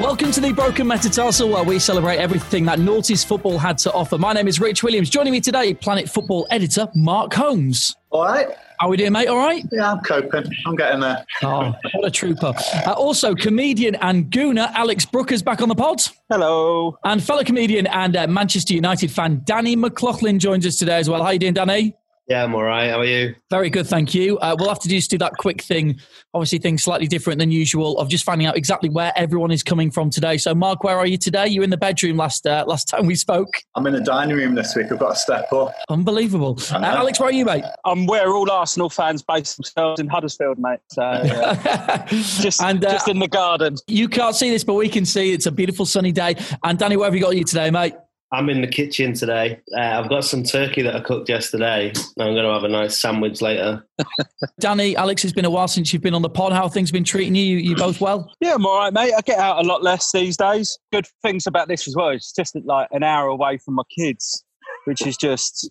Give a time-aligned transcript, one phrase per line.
[0.00, 4.16] Welcome to the Broken Metatarsal, where we celebrate everything that noughties football had to offer.
[4.16, 5.10] My name is Rich Williams.
[5.10, 7.94] Joining me today, Planet Football editor Mark Holmes.
[8.08, 8.48] All right.
[8.80, 9.28] How we doing, mate?
[9.28, 9.62] All right?
[9.70, 10.50] Yeah, I'm coping.
[10.66, 11.22] I'm getting there.
[11.42, 12.54] Oh, what a trooper.
[12.86, 16.00] Uh, also, comedian and gooner Alex Brooker's back on the pod.
[16.30, 16.96] Hello.
[17.04, 21.22] And fellow comedian and uh, Manchester United fan Danny McLoughlin joins us today as well.
[21.22, 21.94] How you doing, Danny?
[22.30, 22.88] Yeah, I'm all right.
[22.88, 23.34] How are you?
[23.50, 24.38] Very good, thank you.
[24.38, 25.98] Uh, we'll have to just do that quick thing.
[26.32, 29.90] Obviously, things slightly different than usual of just finding out exactly where everyone is coming
[29.90, 30.38] from today.
[30.38, 31.48] So, Mark, where are you today?
[31.48, 33.52] You were in the bedroom last uh, last time we spoke.
[33.74, 34.92] I'm in the dining room this week.
[34.92, 35.74] I've got to step up.
[35.88, 36.56] Unbelievable.
[36.70, 37.64] Uh, Alex, where are you, mate?
[37.84, 40.78] I'm where all Arsenal fans base themselves in Huddersfield, mate.
[40.92, 43.74] So uh, just, And, uh, just in the garden.
[43.88, 46.36] You can't see this, but we can see it's a beautiful sunny day.
[46.62, 47.94] And Danny, where have you got you today, mate?
[48.32, 49.60] I'm in the kitchen today.
[49.76, 51.92] Uh, I've got some turkey that I cooked yesterday.
[52.18, 53.84] I'm going to have a nice sandwich later.
[54.60, 56.52] Danny, Alex, it's been a while since you've been on the pod.
[56.52, 57.42] How have things been treating you?
[57.42, 58.32] You, you both well?
[58.40, 59.14] Yeah, I'm all right, mate.
[59.16, 60.78] I get out a lot less these days.
[60.92, 62.10] Good things about this as well.
[62.10, 64.44] It's just like an hour away from my kids,
[64.84, 65.68] which is just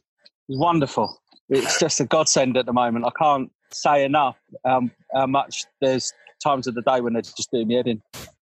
[0.49, 1.21] wonderful.
[1.47, 3.05] It's just a godsend at the moment.
[3.05, 6.11] I can't say enough um, how much there's
[6.44, 8.01] times of the day when they're just doing me head in.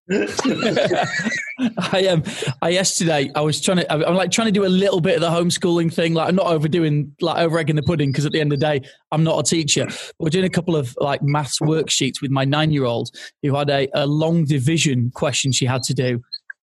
[0.09, 2.23] I am.
[2.23, 2.23] Um,
[2.61, 3.91] I yesterday I was trying to.
[3.91, 6.13] I'm like trying to do a little bit of the homeschooling thing.
[6.13, 8.65] Like I'm not overdoing, like over egging the pudding because at the end of the
[8.65, 9.85] day I'm not a teacher.
[9.85, 13.11] But we're doing a couple of like maths worksheets with my nine year old
[13.43, 16.21] who had a, a long division question she had to do.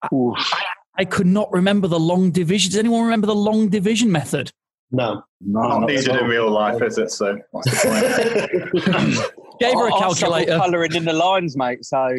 [0.03, 0.63] I,
[0.97, 2.71] I could not remember the long division.
[2.71, 4.51] Does anyone remember the long division method?
[4.91, 5.23] No.
[5.39, 7.11] not needed in real life, is it?
[7.11, 9.33] So what's the point?
[9.59, 10.57] Gave her a I- I struggle calculator.
[10.57, 11.83] colouring in the lines, mate.
[11.85, 11.97] So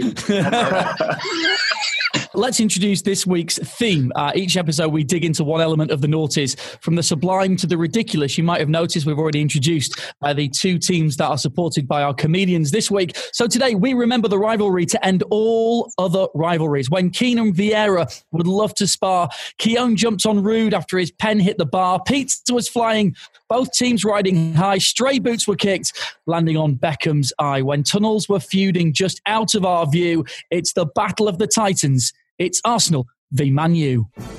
[2.32, 4.12] Let's introduce this week's theme.
[4.14, 7.66] Uh, each episode, we dig into one element of the noughties, from the sublime to
[7.66, 8.38] the ridiculous.
[8.38, 12.04] You might have noticed we've already introduced uh, the two teams that are supported by
[12.04, 13.16] our comedians this week.
[13.32, 16.88] So today, we remember the rivalry to end all other rivalries.
[16.88, 19.28] When Keane and Vieira would love to spar,
[19.58, 22.00] Keown jumped on Ruud after his pen hit the bar.
[22.00, 23.16] Pizza was flying,
[23.48, 24.78] both teams riding high.
[24.78, 25.92] Stray boots were kicked,
[26.26, 27.60] landing on Beckham's eye.
[27.60, 32.12] When tunnels were feuding just out of our view, it's the Battle of the Titans.
[32.40, 34.08] It's Arsenal v Man U.
[34.16, 34.32] Fortune,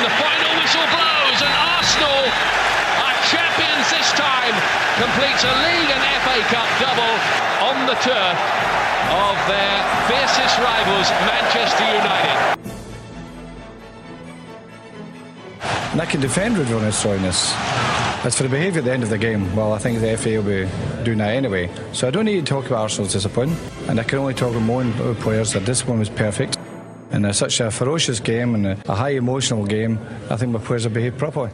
[0.00, 2.24] the final whistle blows, and Arsenal
[3.04, 4.56] are champions this time.
[4.96, 7.12] Completes a league and FA Cup double
[7.60, 8.40] on the turf
[9.12, 9.76] of their
[10.08, 12.29] fiercest rivals, Manchester United.
[16.00, 17.52] And I can defend van Nistelrooyness.
[18.24, 20.40] As for the behaviour at the end of the game, well, I think the FA
[20.40, 20.66] will be
[21.04, 21.68] doing that anyway.
[21.92, 24.86] So I don't need to talk about Arsenal's disappointment, and I can only talk about
[24.98, 26.56] about players that this one was perfect.
[27.10, 29.98] And uh, such a ferocious game and a, a high emotional game,
[30.30, 31.50] I think my players have behaved properly.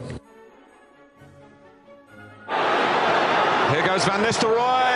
[2.47, 4.95] Here goes Van Nistelrooy.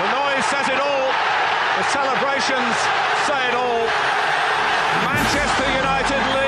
[0.00, 1.08] The noise says it all.
[1.80, 2.76] The celebrations
[3.24, 3.88] say it all.
[5.08, 6.41] Manchester United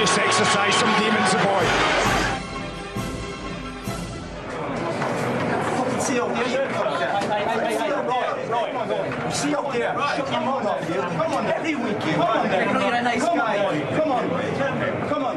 [0.00, 1.64] just exercise some demons, the boy.
[6.00, 6.18] See
[9.54, 9.94] up there.
[10.16, 10.94] Shut your mouth up, you.
[10.94, 12.12] Come on, every week, you.
[12.12, 12.64] Come on, there.
[12.64, 13.98] You're a nice guy.
[13.98, 15.08] Come on.
[15.08, 15.29] Come on.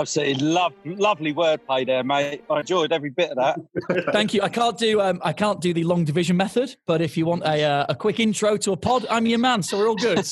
[0.00, 2.44] Absolutely love, lovely wordplay there, mate.
[2.50, 3.58] I enjoyed every bit of that.
[4.12, 4.42] Thank you.
[4.42, 7.42] I can't do um, I can't do the long division method, but if you want
[7.44, 9.62] a uh, a quick intro to a pod, I'm your man.
[9.62, 10.26] So we're all good.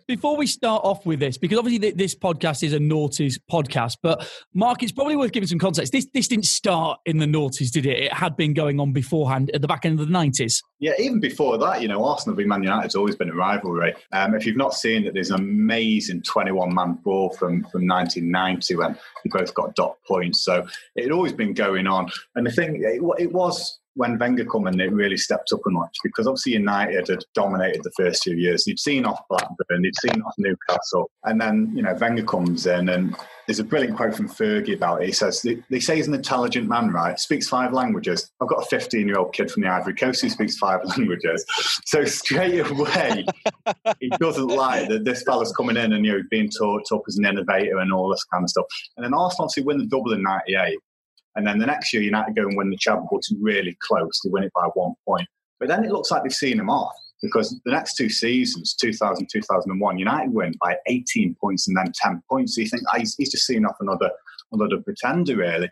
[0.06, 3.98] Before we start off with this, because obviously th- this podcast is a noughties podcast,
[4.02, 5.92] but Mark, it's probably worth giving some context.
[5.92, 7.98] This this didn't start in the noughties, did it?
[7.98, 10.62] It had been going on beforehand at the back end of the nineties.
[10.80, 13.94] Yeah, even before that, you know, Arsenal v Man United's always been a rivalry.
[14.12, 18.76] Um, if you've not seen it, there's an amazing 21 man brawl from, from 1990
[18.76, 20.40] when we both got dot points.
[20.40, 22.10] So it had always been going on.
[22.36, 25.72] And the thing, it, it was when Wenger come in, it really stepped up a
[25.72, 28.66] notch because obviously United had dominated the first few years.
[28.66, 31.10] You'd seen off Blackburn, you'd seen off Newcastle.
[31.24, 33.16] And then, you know, Wenger comes in and
[33.46, 35.06] there's a brilliant quote from Fergie about it.
[35.06, 37.18] He says, they, they say he's an intelligent man, right?
[37.18, 38.30] Speaks five languages.
[38.40, 41.44] I've got a 15 year old kid from the Ivory Coast who speaks five languages.
[41.86, 43.26] So straight away,
[43.98, 47.18] he doesn't like that this fella's coming in and, you know, being talked up as
[47.18, 48.66] an innovator and all this kind of stuff.
[48.96, 50.78] And then Arsenal obviously win the double in 98.
[51.36, 53.40] And then the next year, United go and win the Champions League.
[53.40, 54.20] Really close.
[54.22, 55.28] They win it by one point.
[55.58, 59.28] But then it looks like they've seen him off because the next two seasons, 2000,
[59.30, 62.54] 2001, United win by 18 points and then 10 points.
[62.54, 64.10] So you think, ah, he's, he's just seen off another
[64.52, 65.70] another pretender, really.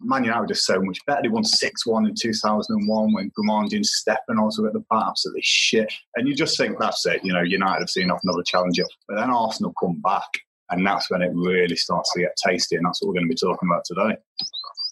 [0.00, 1.22] Man United just so much better.
[1.22, 5.90] They won 6 1 in 2001 when Grimandi and Stepanovs at the back, absolutely shit.
[6.14, 8.84] And you just think, that's it, you know, United have seen off another challenger.
[9.08, 10.28] But then Arsenal come back
[10.70, 13.34] and that's when it really starts to get tasty, and that's what we're going to
[13.34, 14.16] be talking about today.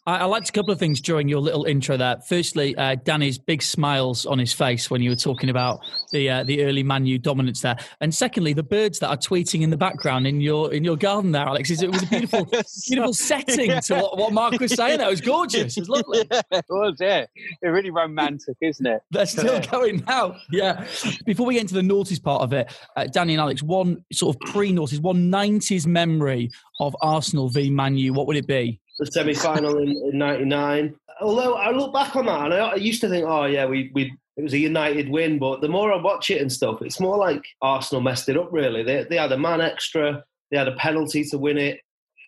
[0.07, 2.17] I, I liked a couple of things during your little intro there.
[2.29, 5.81] Firstly, uh, Danny's big smiles on his face when you were talking about
[6.13, 9.63] the uh, the early Man U dominance there, and secondly, the birds that are tweeting
[9.63, 11.71] in the background in your in your garden there, Alex.
[11.71, 12.45] It was a beautiful
[12.87, 13.81] beautiful setting yeah.
[13.81, 14.99] to what, what Mark was saying.
[14.99, 15.77] That was gorgeous.
[15.77, 16.29] It was lovely.
[16.37, 16.97] Yeah, it was.
[17.01, 19.01] Yeah, it's really romantic, isn't it?
[19.11, 20.37] They're still going now.
[20.51, 20.87] Yeah.
[21.25, 24.37] Before we get into the noughties part of it, uh, Danny and Alex, one sort
[24.37, 26.51] of pre noughties, one nineties memory
[26.81, 28.13] of Arsenal v Manu.
[28.13, 28.81] What would it be?
[28.99, 30.95] The semi final in, in '99.
[31.21, 33.91] Although I look back on that and I, I, used to think, oh yeah, we
[33.95, 37.01] we it was a United win, but the more I watch it and stuff, it's
[37.01, 38.53] more like Arsenal messed it up.
[38.53, 41.81] Really, they they had a man extra, they had a penalty to win it,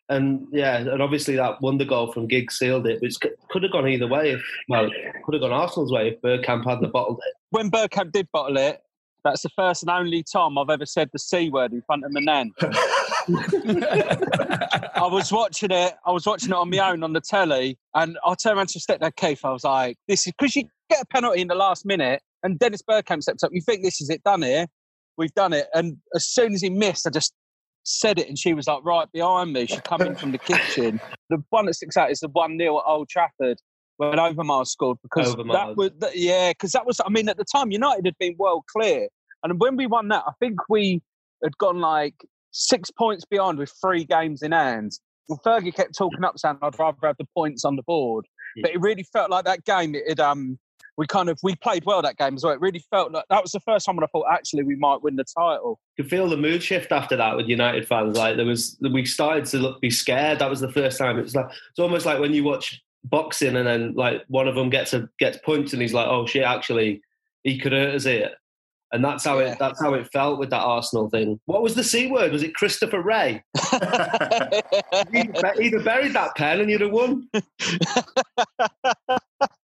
[0.08, 3.88] and yeah, and obviously that wonder goal from Giggs sealed it, which could have gone
[3.88, 4.32] either way.
[4.32, 4.88] If, well,
[5.24, 7.34] could have gone Arsenal's way if Bergkamp hadn't bottled it.
[7.50, 8.80] When Bergkamp did bottle it,
[9.24, 12.12] that's the first and only time I've ever said the C word in front of
[12.12, 12.52] my nan.
[13.28, 15.94] I was watching it.
[16.04, 18.80] I was watching it on my own on the telly, and I turned around to
[18.80, 19.44] step Keith.
[19.44, 22.58] I was like, "This is because you get a penalty in the last minute, and
[22.58, 23.50] Dennis Bergkamp steps up.
[23.52, 24.66] You think this is it done here?
[25.16, 27.32] We've done it." And as soon as he missed, I just
[27.84, 29.66] said it, and she was like right behind me.
[29.66, 31.00] She come in from the kitchen.
[31.30, 33.58] The one that sticks out is the one 0 at Old Trafford
[33.98, 35.52] when Overmars scored because Overmars.
[35.52, 38.64] that was yeah because that was I mean at the time United had been well
[38.72, 39.08] clear
[39.42, 41.02] and when we won that, I think we
[41.42, 42.14] had gone like
[42.50, 44.92] six points behind with three games in hand.
[45.28, 48.62] And Fergie kept talking up, saying, "I'd rather have the points on the board." Yeah.
[48.62, 49.94] But it really felt like that game.
[49.94, 50.58] It, it um
[50.98, 52.52] we kind of we played well that game as well.
[52.52, 55.00] It really felt like that was the first time when I thought actually we might
[55.00, 55.78] win the title.
[55.96, 58.18] You could feel the mood shift after that with United fans.
[58.18, 60.40] Like there was, we started to look, be scared.
[60.40, 61.18] That was the first time.
[61.20, 64.70] It's like it's almost like when you watch boxing and then like one of them
[64.70, 67.00] gets a gets punched and he's like, oh shit, actually
[67.44, 68.32] he could hurt us here
[68.93, 69.52] and that's how yeah.
[69.52, 71.40] it that's how it felt with that Arsenal thing.
[71.46, 72.32] What was the c word?
[72.32, 73.40] Was it Christopher Wreh?
[75.12, 77.29] he'd, have buried that pen and you'd have won.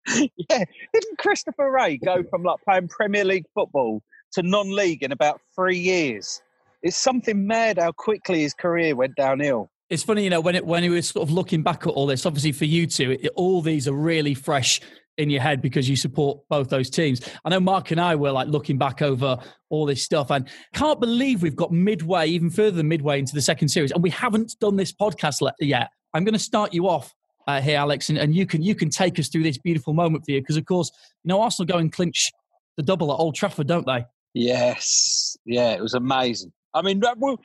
[0.09, 5.41] yeah, didn't Christopher Wreh go from like playing Premier League football to non-league in about
[5.55, 6.43] three years?
[6.83, 9.71] It's something mad how quickly his career went downhill.
[9.89, 12.07] It's funny, you know, when it when he was sort of looking back at all
[12.07, 12.27] this.
[12.27, 14.81] Obviously, for you two, it, all these are really fresh
[15.19, 17.21] in your head because you support both those teams.
[17.45, 19.39] I know Mark and I were like looking back over
[19.71, 23.43] all this stuff and can't believe we've got midway, even further than midway into the
[23.43, 25.89] second series, and we haven't done this podcast yet.
[26.15, 27.13] I'm going to start you off
[27.47, 30.25] uh, here, Alex, and, and you can you can take us through this beautiful moment
[30.25, 30.91] for you because, of course,
[31.23, 32.31] you know Arsenal go and clinch
[32.77, 34.05] the double at Old Trafford, don't they?
[34.35, 36.53] Yes, yeah, it was amazing.
[36.73, 37.39] I mean, well,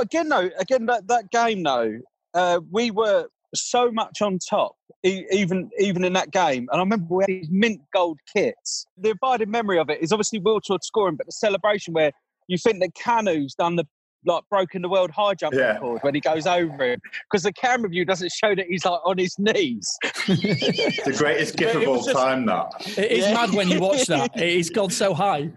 [0.00, 1.98] again, though, again that that game though,
[2.34, 6.68] uh, we were so much on top, even even in that game.
[6.70, 8.86] And I remember we had these mint gold kits.
[8.98, 12.12] The abiding memory of it is obviously Wiltord scoring, but the celebration where
[12.48, 13.86] you think that Kanu's done the
[14.24, 15.72] like broken the world high jump yeah.
[15.72, 17.00] record when he goes over him
[17.30, 19.90] because the camera view doesn't show that he's like on his knees.
[20.26, 22.46] the greatest gift of all just, time.
[22.46, 23.34] That it is yeah.
[23.34, 24.30] mad when you watch that.
[24.36, 25.50] It's gone so high.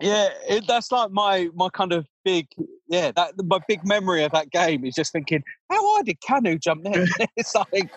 [0.00, 2.46] Yeah, it, that's like my my kind of big
[2.88, 6.60] yeah, that my big memory of that game is just thinking, how high did Kanu
[6.60, 7.06] jump there?
[7.36, 7.90] it's like,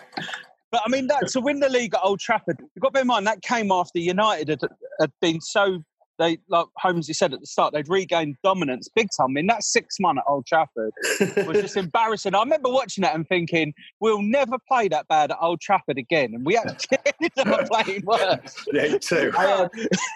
[0.70, 3.02] but I mean, that to win the league at Old Trafford, you've got to bear
[3.02, 4.60] in mind that came after United had,
[5.00, 5.82] had been so
[6.22, 9.30] they like Holmesy said at the start, they'd regained dominance big time.
[9.30, 10.92] I mean, that six man at Old Trafford
[11.46, 12.34] was just embarrassing.
[12.34, 16.32] I remember watching that and thinking, we'll never play that bad at Old Trafford again.
[16.34, 18.64] And we actually ended up playing worse.
[18.72, 19.32] Yeah, too.
[19.36, 19.68] I, uh,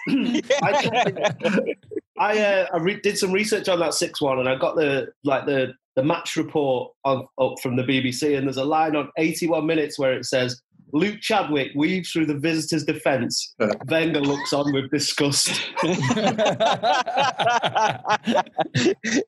[0.63, 1.75] I,
[2.17, 5.09] I, uh, I re- did some research on that six one, and I got the
[5.23, 9.09] like the the match report of, up from the BBC, and there's a line on
[9.17, 10.61] 81 minutes where it says
[10.93, 13.53] Luke Chadwick weaves through the visitors' defence.
[13.87, 15.49] Wenger looks on with disgust.
[15.83, 15.97] it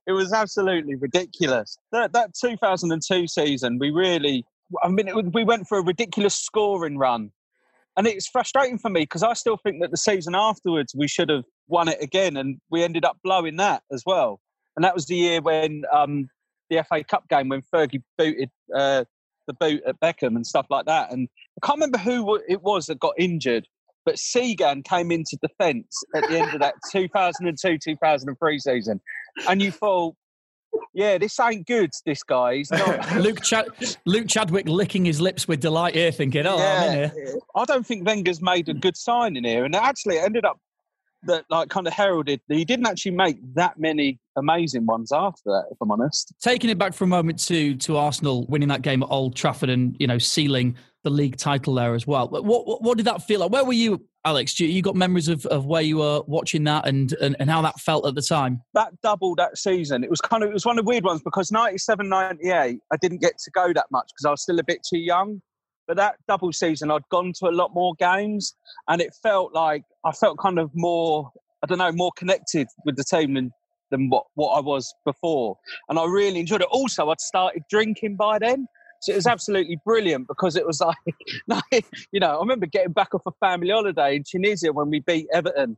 [0.07, 1.77] was absolutely ridiculous.
[1.91, 4.45] That, that 2002 season, we really,
[4.83, 7.31] I mean, we went for a ridiculous scoring run.
[7.97, 11.27] And it's frustrating for me because I still think that the season afterwards we should
[11.29, 14.39] have won it again, and we ended up blowing that as well.
[14.77, 16.29] And that was the year when um,
[16.69, 19.03] the FA Cup game when Fergie booted uh,
[19.49, 21.11] the boot at Beckham and stuff like that.
[21.11, 21.27] And
[21.61, 23.67] I can't remember who it was that got injured,
[24.05, 29.01] but Cygan came into defence at the end of that 2002 2003 season.
[29.49, 30.15] And you thought,
[30.93, 32.57] yeah, this ain't good, this guy.
[32.57, 33.15] He's not.
[33.15, 33.67] Luke, Chad-
[34.05, 37.35] Luke Chadwick licking his lips with delight here, thinking, oh, yeah, I'm in here.
[37.55, 39.65] I don't think Wenger's made a good sign in here.
[39.65, 40.59] And actually, it ended up
[41.23, 45.65] that like kind of heralded he didn't actually make that many amazing ones after that
[45.71, 49.03] if i'm honest taking it back for a moment to to arsenal winning that game
[49.03, 52.81] at old trafford and you know sealing the league title there as well what what,
[52.81, 55.45] what did that feel like where were you Alex, do you, you got memories of,
[55.45, 58.61] of where you were watching that and, and, and how that felt at the time?
[58.73, 61.21] That double that season, it was kind of it was one of the weird ones
[61.23, 64.63] because 97, 98, I didn't get to go that much because I was still a
[64.63, 65.41] bit too young.
[65.89, 68.53] But that double season, I'd gone to a lot more games,
[68.87, 71.31] and it felt like I felt kind of more,
[71.63, 73.51] I don't know, more connected with the team than
[73.89, 75.57] than what, what I was before.
[75.89, 76.67] And I really enjoyed it.
[76.69, 78.67] Also, I'd started drinking by then.
[79.01, 80.79] So it was absolutely brilliant because it was
[81.47, 84.91] like, like, you know, I remember getting back off a family holiday in Tunisia when
[84.91, 85.75] we beat Everton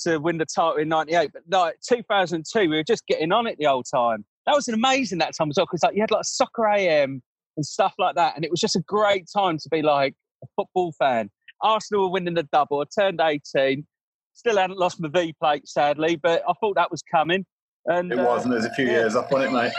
[0.00, 1.30] to win the title in 98.
[1.32, 4.24] But like 2002, we were just getting on it the whole time.
[4.46, 7.22] That was amazing that time as well because like you had like soccer AM
[7.56, 8.34] and stuff like that.
[8.36, 11.30] And it was just a great time to be like a football fan.
[11.62, 12.80] Arsenal were winning the double.
[12.80, 13.86] I turned 18.
[14.34, 17.44] Still hadn't lost my V plate, sadly, but I thought that was coming.
[17.86, 19.72] And, It uh, was, and there's a few years up on it, mate.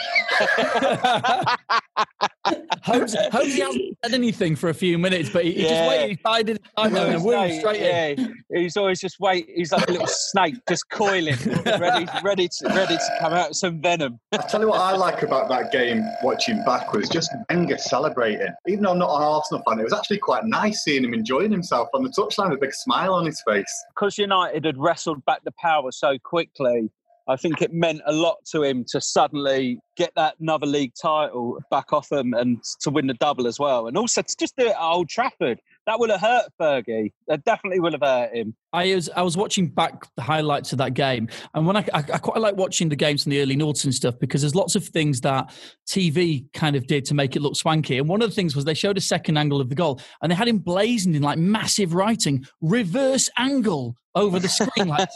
[2.83, 6.09] Holmes, Holmes hasn't said anything for a few minutes, but he, he just waited.
[6.09, 8.35] He bided his time there and He's woo, like- in.
[8.53, 9.47] he's always just wait.
[9.53, 11.35] He's like a little snake, just coiling,
[11.65, 14.19] ready, ready to, ready to come out with some venom.
[14.33, 18.53] I tell you what I like about that game, watching back, was just Wenger celebrating.
[18.67, 21.51] Even though I'm not an Arsenal fan, it was actually quite nice seeing him enjoying
[21.51, 23.85] himself on the touchline with a big smile on his face.
[23.95, 26.89] Because United had wrestled back the power so quickly,
[27.27, 31.57] I think it meant a lot to him to suddenly get that another league title
[31.71, 33.87] back off him and to win the double as well.
[33.87, 35.59] And also to just do it at Old Trafford.
[35.85, 37.11] That would have hurt Fergie.
[37.27, 38.55] That definitely would have hurt him.
[38.71, 41.99] I was I was watching back the highlights of that game, and when I, I,
[41.99, 44.75] I quite like watching the games from the early noughts and stuff because there's lots
[44.75, 45.53] of things that
[45.87, 47.97] TV kind of did to make it look swanky.
[47.97, 50.31] And one of the things was they showed a second angle of the goal, and
[50.31, 55.09] they had him blazoned in like massive writing, reverse angle over the screen, like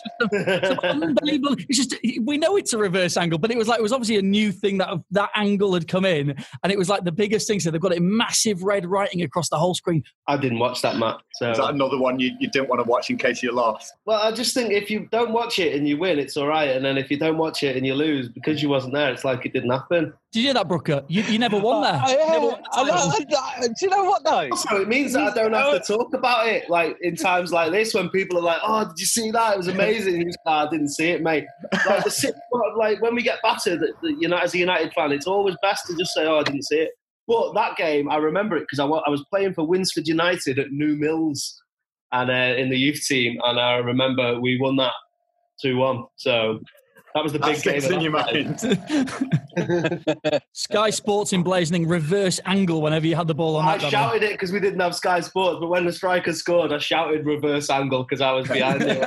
[0.65, 1.55] some unbelievable.
[1.69, 4.17] It's just we know it's a reverse angle, but it was like it was obviously
[4.17, 7.47] a new thing that that angle had come in, and it was like the biggest
[7.47, 7.59] thing.
[7.59, 10.03] So they've got it in massive red writing across the whole screen.
[10.27, 11.21] I didn't watch that, Matt.
[11.33, 13.93] So Is that another one you, you didn't want to watch in case you lost?
[14.05, 16.69] Well, I just think if you don't watch it and you win, it's all right.
[16.69, 19.23] And then if you don't watch it and you lose because you wasn't there, it's
[19.23, 20.13] like it didn't happen.
[20.33, 21.03] Did you hear that, Brooker?
[21.07, 22.01] You, you never won there.
[22.05, 22.31] Oh, yeah.
[22.33, 22.81] never won the I.
[22.81, 24.49] I- I- do you know what though?
[24.55, 26.69] So it means that I don't have to talk about it.
[26.69, 29.53] Like in times like this, when people are like, "Oh, did you see that?
[29.53, 31.45] It was amazing." You just, "Ah, I didn't see it, mate.
[31.85, 32.35] Like the sit-
[32.75, 35.55] like when we get battered, the, the, you know, as a United fan, it's always
[35.61, 36.91] best to just say, "Oh, I didn't see it."
[37.27, 40.71] But that game, I remember it because I, I was playing for Winsford United at
[40.71, 41.61] New Mills
[42.11, 44.93] and uh, in the youth team, and I remember we won that
[45.61, 46.03] two one.
[46.17, 46.59] So
[47.17, 47.93] that was the That big game.
[47.93, 48.31] in your that
[49.57, 50.41] mind.
[50.53, 53.79] Sky Sports emblazoning reverse angle whenever you had the ball on I that.
[53.81, 53.91] Gavin.
[53.91, 57.25] shouted it because we didn't have Sky Sports, but when the striker scored, I shouted
[57.25, 58.99] reverse angle because I was behind it.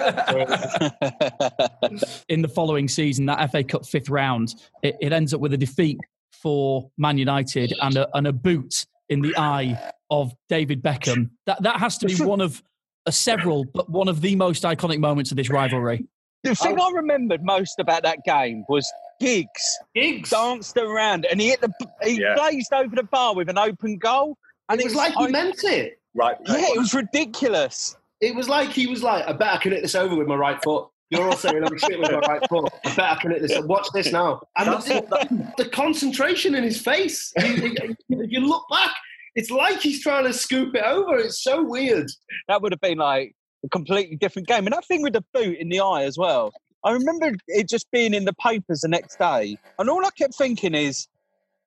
[2.28, 5.56] In the following season, that FA Cup fifth round, it, it ends up with a
[5.56, 5.98] defeat
[6.32, 11.30] for Man United and a, and a boot in the eye of David Beckham.
[11.46, 12.60] That that has to be one of
[13.06, 16.06] uh, several, but one of the most iconic moments of this rivalry.
[16.42, 20.30] The thing I remembered most about that game was Giggs Giggs.
[20.30, 21.70] danced around and he hit the
[22.02, 22.34] he Yeah.
[22.34, 24.36] blazed over the bar with an open goal.
[24.70, 25.98] And it was like he meant it.
[26.14, 26.36] Right.
[26.46, 27.96] yeah, it was ridiculous.
[28.20, 30.34] It was like he was like, I bet I can hit this over with my
[30.36, 30.88] right foot.
[31.10, 32.72] You're all saying I'm shit with my right foot.
[32.84, 33.58] I bet I can hit this.
[33.64, 34.40] Watch this now.
[34.56, 37.32] And That's the, the concentration in his face.
[37.38, 38.90] You, you- if you look back,
[39.34, 41.18] it's like he's trying to scoop it over.
[41.18, 42.08] It's so weird.
[42.48, 44.66] That would have been like a completely different game.
[44.66, 46.52] And that thing with the boot in the eye as well.
[46.84, 49.58] I remember it just being in the papers the next day.
[49.78, 51.08] And all I kept thinking is,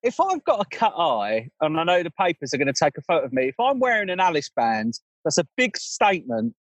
[0.01, 2.97] if I've got a cut eye and I know the papers are going to take
[2.97, 6.55] a photo of me, if I'm wearing an Alice band, that's a big statement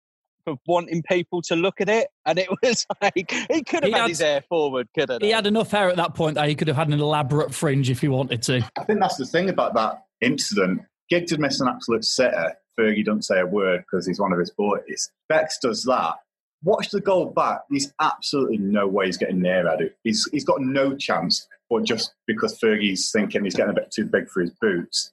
[0.44, 2.08] for wanting people to look at it.
[2.26, 3.14] And it was like,
[3.50, 5.96] he could have He had had- his hair forward, couldn't He had enough hair at
[5.96, 8.70] that point that he could have had an elaborate fringe if he wanted to.
[8.78, 10.82] I think that's the thing about that incident.
[11.10, 12.54] Giggs had missed an absolute sitter.
[12.80, 15.12] Fergie doesn't say a word because he's one of his boys.
[15.30, 16.16] Bex does that.
[16.64, 17.62] Watch the goal back.
[17.70, 19.92] There's absolutely no way he's getting near Edu.
[20.04, 21.48] He's he's got no chance.
[21.70, 25.12] But just because Fergie's thinking he's getting a bit too big for his boots,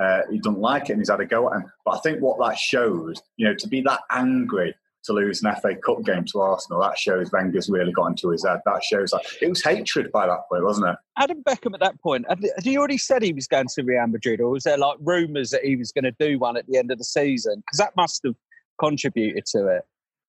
[0.00, 1.72] uh, he doesn't like it and he's had a go at him.
[1.84, 5.54] But I think what that shows, you know, to be that angry to lose an
[5.56, 8.60] FA Cup game to Arsenal, that shows Wenger's really got into his head.
[8.66, 10.96] That shows that it was hatred by that point, wasn't it?
[11.18, 14.40] Adam Beckham at that point, had, he already said he was going to Real Madrid,
[14.40, 16.90] or was there like rumours that he was going to do one at the end
[16.90, 17.62] of the season?
[17.66, 18.34] Because that must have
[18.78, 19.82] contributed to it.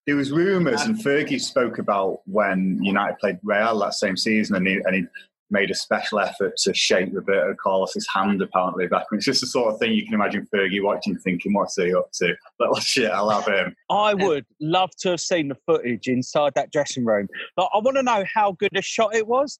[0.08, 4.68] There was rumours, and Fergie spoke about when United played Real that same season, and
[4.68, 5.06] he, and he
[5.52, 8.42] made a special effort to shake Roberto Carlos's hand.
[8.42, 11.54] Apparently, back when it's just the sort of thing you can imagine Fergie watching, thinking,
[11.54, 13.76] "What's he up to?" Little shit, I'll have him.
[13.90, 17.28] I would love to have seen the footage inside that dressing room.
[17.58, 19.60] Like, I want to know how good a shot it was.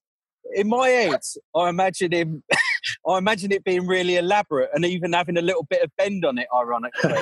[0.54, 1.20] In my head,
[1.54, 2.42] I imagine him
[3.08, 6.38] I imagine it being really elaborate and even having a little bit of bend on
[6.38, 6.46] it.
[6.54, 6.92] Ironically,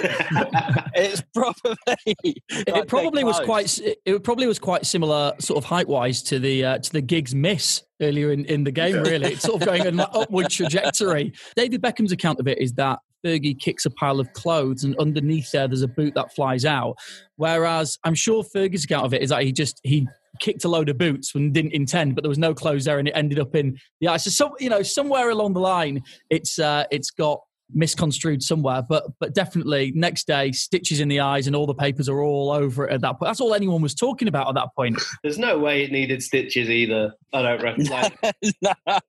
[0.95, 6.23] it's probably it probably was quite it probably was quite similar sort of height wise
[6.25, 9.33] to the uh, to the Giggs miss earlier in, in the game really.
[9.33, 11.33] It's sort of going an upward trajectory.
[11.57, 15.51] David beckham's account of it is that Fergie kicks a pile of clothes and underneath
[15.51, 16.97] there there's a boot that flies out
[17.37, 20.07] whereas i'm sure fergie's account of it is that he just he
[20.41, 23.09] kicked a load of boots and didn't intend but there was no clothes there and
[23.09, 26.59] it ended up in the ice so some, you know somewhere along the line it's
[26.59, 27.41] uh, it's got
[27.75, 32.09] misconstrued somewhere, but but definitely next day stitches in the eyes and all the papers
[32.09, 33.29] are all over it at that point.
[33.29, 35.01] That's all anyone was talking about at that point.
[35.23, 37.15] There's no way it needed stitches either.
[37.33, 37.87] I don't reckon.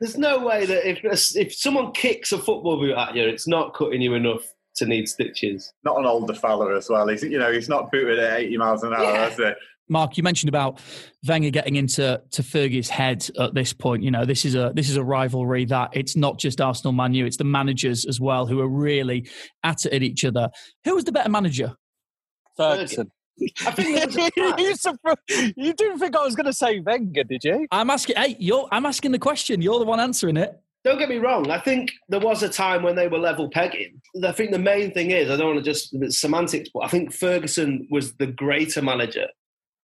[0.00, 3.46] Like, there's no way that if if someone kicks a football boot at you, it's
[3.46, 4.42] not cutting you enough
[4.76, 5.72] to need stitches.
[5.84, 7.08] Not an older fella as well.
[7.08, 9.02] He's you know he's not booted at 80 miles an hour.
[9.02, 9.28] Yeah.
[9.28, 9.56] Is it?
[9.90, 10.80] Mark, you mentioned about
[11.26, 14.02] Wenger getting into to Fergie's head at this point.
[14.02, 17.14] You know, this is a this is a rivalry that it's not just Arsenal, Man
[17.14, 19.28] U, it's the managers as well who are really
[19.64, 20.48] at it at each other.
[20.84, 21.74] Who was the better manager?
[22.56, 23.10] Ferguson.
[23.66, 24.00] I think a
[24.62, 27.66] you, surpri- you didn't think I was going to say Wenger, did you?
[27.70, 28.16] I'm asking.
[28.16, 28.68] Hey, you're.
[28.70, 29.62] I'm asking the question.
[29.62, 30.60] You're the one answering it.
[30.84, 31.50] Don't get me wrong.
[31.50, 34.00] I think there was a time when they were level pegging.
[34.24, 36.88] I think the main thing is I don't want to just it's semantics, but I
[36.88, 39.26] think Ferguson was the greater manager.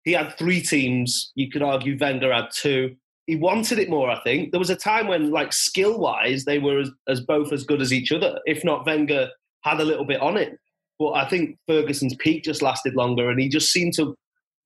[0.04, 1.32] He had three teams.
[1.36, 2.96] You could argue Wenger had two.
[3.28, 4.10] He wanted it more.
[4.10, 7.54] I think there was a time when, like skill wise, they were as, as both
[7.54, 8.40] as good as each other.
[8.46, 9.30] If not, Wenger
[9.64, 10.58] had a little bit on it.
[11.02, 14.14] But I think Ferguson's peak just lasted longer, and he just seemed to,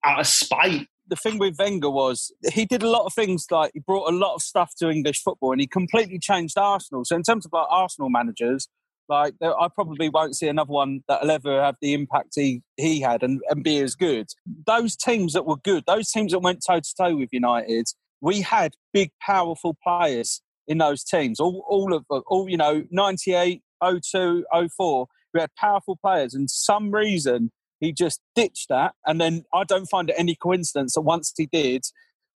[0.04, 3.72] out of spite, the thing with Wenger was he did a lot of things like
[3.74, 7.06] he brought a lot of stuff to English football and he completely changed Arsenal.
[7.06, 8.68] So in terms of like Arsenal managers,
[9.08, 13.22] like I probably won't see another one that'll ever have the impact he, he had
[13.22, 14.25] and, and be as good.
[14.65, 17.86] Those teams that were good, those teams that went toe to toe with United,
[18.20, 21.39] we had big, powerful players in those teams.
[21.39, 23.62] All, all of all you know, 98,
[24.01, 28.94] 02, 04, we had powerful players, and some reason he just ditched that.
[29.06, 31.84] And then I don't find it any coincidence that once he did,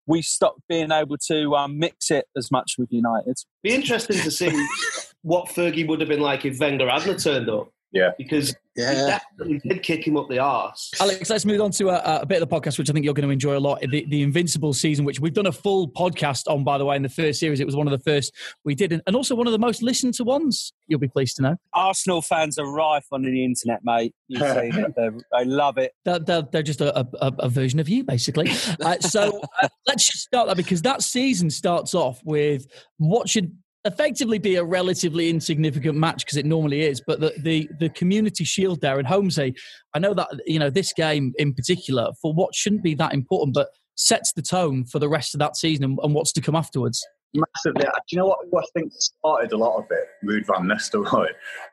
[0.06, 3.36] we stopped being able to um, mix it as much with United.
[3.62, 4.50] be interesting to see
[5.22, 7.70] what Fergie would have been like if Wenger hadn't turned up.
[7.90, 8.10] Yeah.
[8.18, 10.92] Because he definitely did kick him up the arse.
[11.00, 13.14] Alex, let's move on to a, a bit of the podcast, which I think you're
[13.14, 13.80] going to enjoy a lot.
[13.80, 17.02] The, the Invincible season, which we've done a full podcast on, by the way, in
[17.02, 17.60] the first series.
[17.60, 20.14] It was one of the first we did, and also one of the most listened
[20.14, 20.72] to ones.
[20.86, 21.56] You'll be pleased to know.
[21.72, 24.14] Arsenal fans are rife on the internet, mate.
[24.28, 24.92] You've seen.
[24.96, 25.92] They're, they love it.
[26.04, 28.50] They're, they're, they're just a, a, a version of you, basically.
[28.80, 32.66] Uh, so uh, let's just start that because that season starts off with
[32.98, 33.56] what should
[33.88, 38.44] effectively be a relatively insignificant match because it normally is but the, the the community
[38.44, 39.54] shield there and Holmesy
[39.94, 43.54] I know that you know this game in particular for what shouldn't be that important
[43.54, 46.54] but sets the tone for the rest of that season and, and what's to come
[46.54, 47.86] afterwards Massively.
[47.86, 50.08] Uh, do you know what, what I think started a lot of it?
[50.24, 51.28] Ruud van Nistelrooy.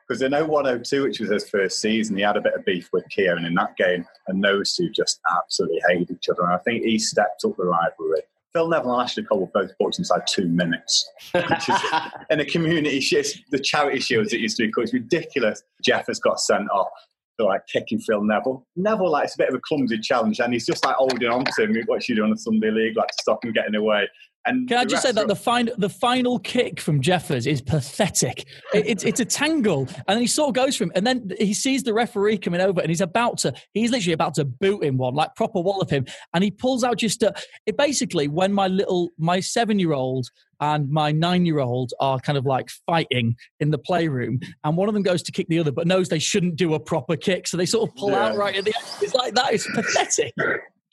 [0.06, 3.08] Because in 0102, which was his first season, he had a bit of beef with
[3.08, 6.42] Keown in that game, and those two just absolutely hated each other.
[6.42, 8.20] And I think he stepped up the rivalry.
[8.56, 11.10] Phil Neville and Ashley Cole were both booked inside two minutes.
[11.34, 11.78] Which is,
[12.30, 15.62] in a community shield, the charity shields it used to be called, it's ridiculous.
[15.84, 16.88] Jeffers got sent off
[17.36, 18.66] for like kicking Phil Neville.
[18.74, 21.44] Neville, like, it's a bit of a clumsy challenge, and he's just like holding on
[21.44, 21.76] to him.
[21.84, 24.08] What's you doing on a Sunday league, like to stop him getting away.
[24.46, 28.46] And Can I just say that the final the final kick from Jeffers is pathetic.
[28.72, 31.52] It, it's it's a tangle, and he sort of goes for him, and then he
[31.52, 34.98] sees the referee coming over, and he's about to he's literally about to boot him
[34.98, 37.34] one, like proper wallop him, and he pulls out just a,
[37.66, 40.28] it basically when my little my seven year old
[40.60, 44.88] and my nine year old are kind of like fighting in the playroom, and one
[44.88, 47.48] of them goes to kick the other, but knows they shouldn't do a proper kick,
[47.48, 48.86] so they sort of pull out right at the end.
[49.02, 49.52] It's like that.
[49.52, 50.32] It's pathetic.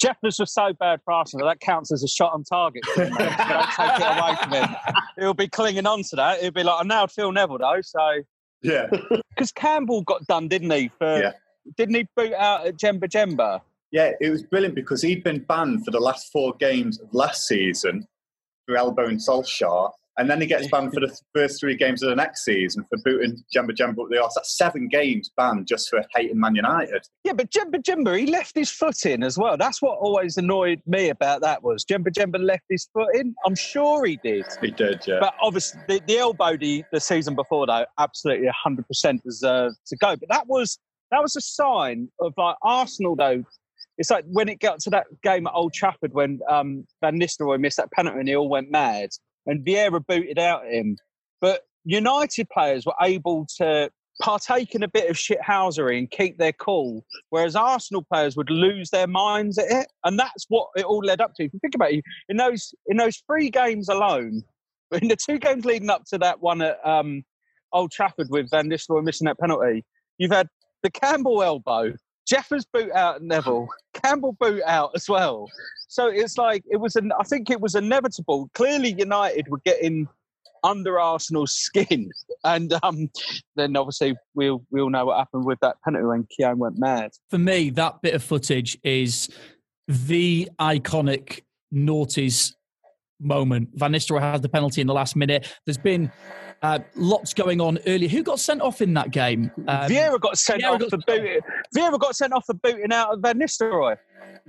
[0.04, 2.86] Jeffers was so bad for Arsenal that counts as a shot on target.
[2.94, 3.38] for him, mate.
[3.38, 4.76] Don't take it away from him.
[5.18, 6.42] He'll be clinging on to that.
[6.42, 7.80] He'll be like, I nailed Phil Neville though.
[7.82, 8.20] So
[8.62, 8.88] yeah.
[9.30, 10.90] because Campbell got done, didn't he?
[10.98, 11.32] For Yeah.
[11.78, 13.62] didn't he boot out at Djemba-Djemba?
[13.92, 17.48] Yeah, it was brilliant because he'd been banned for the last four games of last
[17.48, 18.06] season
[18.66, 19.92] for elbowing Solskjaer.
[20.18, 23.00] And then he gets banned for the first three games of the next season for
[23.04, 24.36] booting Djemba-Djemba up the arse.
[24.36, 27.08] That's seven games banned just for hating Man United.
[27.24, 29.58] Yeah, but Djemba-Djemba, he left his foot in as well.
[29.58, 33.34] That's what always annoyed me about that was Djemba-Djemba left his foot in.
[33.46, 34.46] I'm sure he did.
[34.62, 35.18] He did, yeah.
[35.20, 40.16] But obviously, the, the elbow the, the season before, though, absolutely 100% deserved to go.
[40.16, 40.78] But that was
[41.12, 43.44] that was a sign of like Arsenal, though.
[44.00, 47.60] It's like when it got to that game at Old Trafford when um, Van Nistelrooy
[47.60, 49.10] missed that penalty and he all went mad,
[49.46, 50.98] and Vieira booted out him.
[51.42, 53.90] But United players were able to
[54.22, 58.90] partake in a bit of shithousery and keep their cool, whereas Arsenal players would lose
[58.90, 61.44] their minds at it, and that's what it all led up to.
[61.44, 64.44] If you think about it, in those in those three games alone,
[64.92, 67.24] in the two games leading up to that one at um,
[67.72, 69.84] Old Trafford with Van Nistelrooy missing that penalty,
[70.18, 70.48] you've had
[70.84, 71.94] the Campbell elbow,
[72.28, 75.50] Jeffers boot out Neville, Campbell boot out as well.
[75.88, 77.12] So it's like it was an.
[77.20, 78.50] I think it was inevitable.
[78.54, 80.08] Clearly, United were getting
[80.64, 82.10] under Arsenal's skin,
[82.44, 83.10] and um,
[83.56, 86.80] then obviously we we'll, we all know what happened with that penalty when Keown went
[86.80, 87.12] mad.
[87.30, 89.30] For me, that bit of footage is
[89.88, 91.42] the iconic
[91.74, 92.54] noughties
[93.20, 93.70] moment.
[93.74, 95.48] Van Nistelrooy has the penalty in the last minute.
[95.66, 96.12] There's been
[96.64, 98.08] uh, lots going on earlier.
[98.08, 99.52] Who got sent off in that game?
[99.68, 101.40] Um, Vieira got sent Vieira off got, for booting.
[101.76, 103.98] Vieira got sent off for booting out of Van Nistelrooy.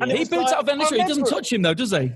[0.01, 1.03] And he boots like, out of Van Nistelrooy.
[1.03, 2.13] He doesn't touch him though, does he?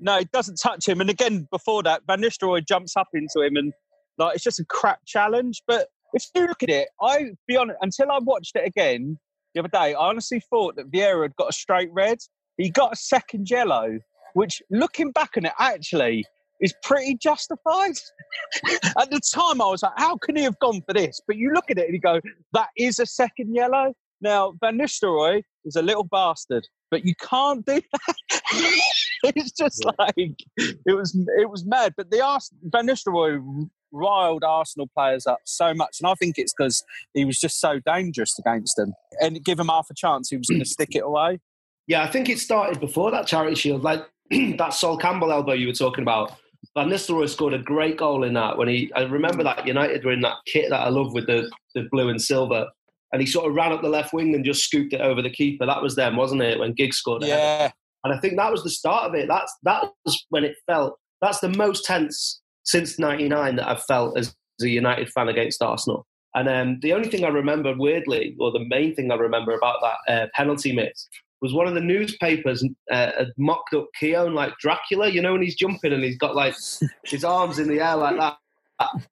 [0.00, 1.00] No, he doesn't touch him.
[1.00, 3.72] And again, before that, Van Nistelrooy jumps up into him, and
[4.18, 5.62] like it's just a crap challenge.
[5.66, 9.18] But if you look at it, I be honest, until I watched it again
[9.54, 12.18] the other day, I honestly thought that Vieira had got a straight red.
[12.56, 13.98] He got a second yellow,
[14.32, 16.24] which looking back on it, actually
[16.60, 17.94] is pretty justified.
[18.98, 21.20] at the time, I was like, how can he have gone for this?
[21.26, 22.20] But you look at it and you go,
[22.52, 23.94] that is a second yellow.
[24.20, 28.16] Now, Van Nistelrooy is a little bastard, but you can't do that.
[29.34, 31.14] it's just like it was.
[31.38, 31.94] It was mad.
[31.96, 36.54] But the Ars- Van Nistelrooy riled Arsenal players up so much, and I think it's
[36.56, 36.82] because
[37.14, 38.94] he was just so dangerous against them.
[39.20, 41.40] And give him half a chance, he was going to stick it away.
[41.86, 45.68] Yeah, I think it started before that Charity Shield, like that Sol Campbell elbow you
[45.68, 46.32] were talking about.
[46.76, 48.92] Van Nistelrooy scored a great goal in that when he.
[48.94, 52.10] I remember that United were in that kit that I love with the the blue
[52.10, 52.68] and silver,
[53.12, 55.30] and he sort of ran up the left wing and just scooped it over the
[55.30, 55.64] keeper.
[55.64, 56.58] That was them, wasn't it?
[56.58, 57.24] When Giggs scored.
[57.24, 57.70] Yeah.
[58.04, 59.26] And I think that was the start of it.
[59.26, 60.98] That's that was when it felt.
[61.22, 66.06] That's the most tense since '99 that I've felt as a United fan against Arsenal.
[66.34, 69.78] And um, the only thing I remember weirdly, or the main thing I remember about
[69.80, 71.08] that uh, penalty miss,
[71.40, 75.08] was one of the newspapers uh, had mocked up Keown like Dracula.
[75.08, 76.54] You know when he's jumping and he's got like
[77.04, 78.36] his arms in the air like that.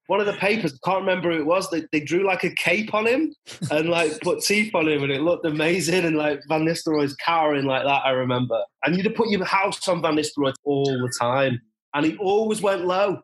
[0.09, 1.71] One of the papers, I can't remember who it was.
[1.71, 3.35] They, they drew like a cape on him
[3.71, 6.05] and like put teeth on him, and it looked amazing.
[6.05, 8.63] And like Van Nistelrooy's cowering like that, I remember.
[8.85, 11.63] And you'd have put your house on Van Nistelrooy all the time,
[11.95, 13.21] and he always went low.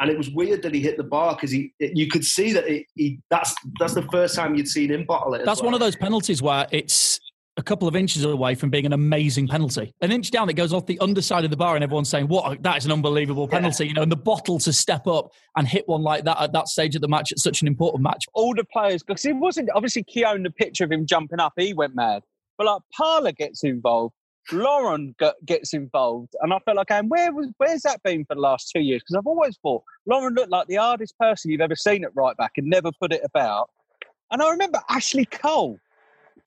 [0.00, 2.52] And it was weird that he hit the bar because he, it, you could see
[2.52, 3.20] that it, he.
[3.30, 5.44] That's that's the first time you'd seen him bottle it.
[5.44, 5.66] That's well.
[5.66, 7.20] one of those penalties where it's
[7.58, 9.92] a couple of inches away from being an amazing penalty.
[10.00, 12.62] An inch down, it goes off the underside of the bar, and everyone's saying, "What?
[12.62, 13.88] That is an unbelievable penalty!" Yeah.
[13.88, 16.68] You know, and the bottle to step up and hit one like that at that
[16.68, 18.24] stage of the match at such an important match.
[18.32, 20.44] All the players, because it wasn't obviously Keown.
[20.44, 22.22] The picture of him jumping up, he went mad.
[22.56, 24.14] But like Parlour gets involved,
[24.52, 28.40] Lauren gets involved, and I felt like, and where was where's that been for the
[28.40, 29.02] last two years?
[29.02, 32.36] Because I've always thought Lauren looked like the hardest person you've ever seen at right
[32.36, 33.68] back and never put it about.
[34.30, 35.78] And I remember Ashley Cole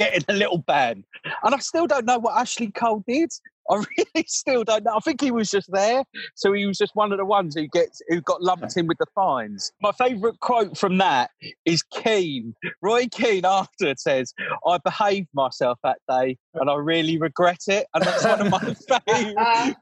[0.01, 1.03] getting a little ban.
[1.43, 3.31] And I still don't know what Ashley Cole did.
[3.69, 4.95] I really still don't know.
[4.95, 6.03] I think he was just there,
[6.35, 8.97] so he was just one of the ones who gets who got lumped in with
[8.97, 9.71] the fines.
[9.81, 11.29] My favourite quote from that
[11.65, 12.53] is Keane.
[12.81, 14.33] Roy Keane after it says,
[14.67, 18.59] "I behaved myself that day, and I really regret it." And that's one of my
[19.05, 19.75] favourite.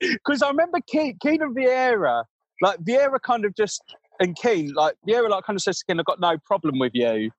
[0.00, 2.24] Because I remember Keane, Keane and Vieira,
[2.60, 3.82] like Vieira, kind of just
[4.20, 7.30] and Keane, like Vieira, like kind of says, "Keane, I've got no problem with you."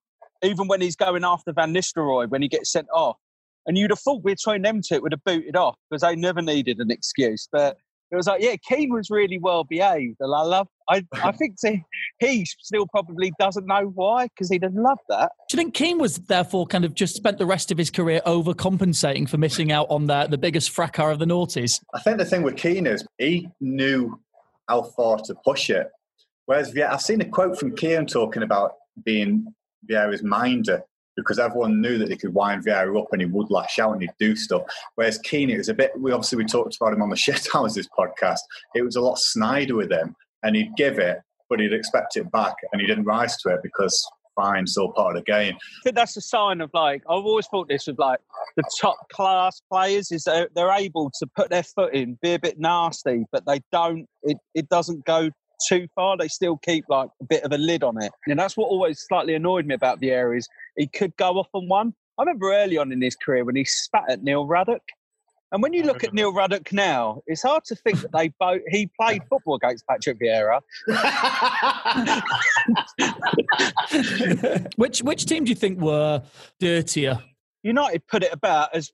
[0.43, 3.17] Even when he's going after Van Nistelrooy when he gets sent off.
[3.65, 6.15] And you'd have thought we'd between them two it would have booted off because they
[6.15, 7.47] never needed an excuse.
[7.51, 7.77] But
[8.11, 10.17] it was like, yeah, Keane was really well behaved.
[10.19, 11.55] And I love, I, I think
[12.19, 15.31] he still probably doesn't know why because he'd have loved that.
[15.49, 18.21] Do you think Keane was therefore kind of just spent the rest of his career
[18.25, 21.79] overcompensating for missing out on the, the biggest fracas of the noughties?
[21.93, 24.19] I think the thing with Keane is he knew
[24.67, 25.89] how far to push it.
[26.45, 29.47] Whereas yeah, I've seen a quote from Keane talking about being
[29.89, 30.83] Vieira's minder
[31.15, 34.01] because everyone knew that they could wind Vieira up and he would lash out and
[34.01, 34.63] he'd do stuff.
[34.95, 37.47] Whereas Keane, it was a bit, we obviously we talked about him on the Shit
[37.51, 38.39] Houses podcast.
[38.75, 41.19] It was a lot snider with him and he'd give it,
[41.49, 45.15] but he'd expect it back and he didn't rise to it because fine, still part
[45.15, 45.55] of the game.
[45.55, 48.19] I think that's a sign of like, I've always thought this with like
[48.55, 52.39] the top class players is they're, they're able to put their foot in, be a
[52.39, 55.29] bit nasty, but they don't, it, it doesn't go
[55.67, 58.11] too far, they still keep like a bit of a lid on it.
[58.27, 60.47] And that's what always slightly annoyed me about Vieira is
[60.77, 61.93] he could go off on one.
[62.17, 64.81] I remember early on in his career when he spat at Neil Ruddock.
[65.51, 68.61] And when you look at Neil Ruddock now, it's hard to think that they both
[68.69, 70.61] he played football against Patrick Vieira.
[74.77, 76.23] which which team do you think were
[76.59, 77.19] dirtier?
[77.61, 78.91] United put it about as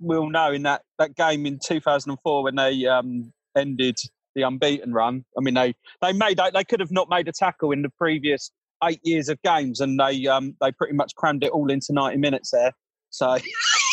[0.00, 3.96] we'll know in that, that game in 2004 when they um, ended
[4.36, 5.24] the unbeaten run.
[5.36, 8.52] I mean, they they made they could have not made a tackle in the previous
[8.84, 12.18] eight years of games, and they um, they pretty much crammed it all into ninety
[12.18, 12.72] minutes there.
[13.10, 13.38] So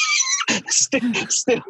[0.68, 1.62] still, still,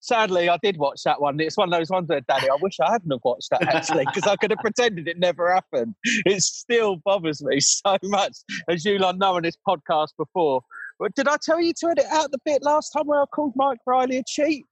[0.00, 1.40] sadly, I did watch that one.
[1.40, 4.06] It's one of those ones where, Daddy, I wish I hadn't have watched that actually,
[4.06, 5.94] because I could have pretended it never happened.
[6.24, 8.36] It still bothers me so much,
[8.68, 10.62] as you lot know on this podcast before.
[10.98, 13.54] But did I tell you to edit out the bit last time where I called
[13.56, 14.66] Mike Riley a cheat?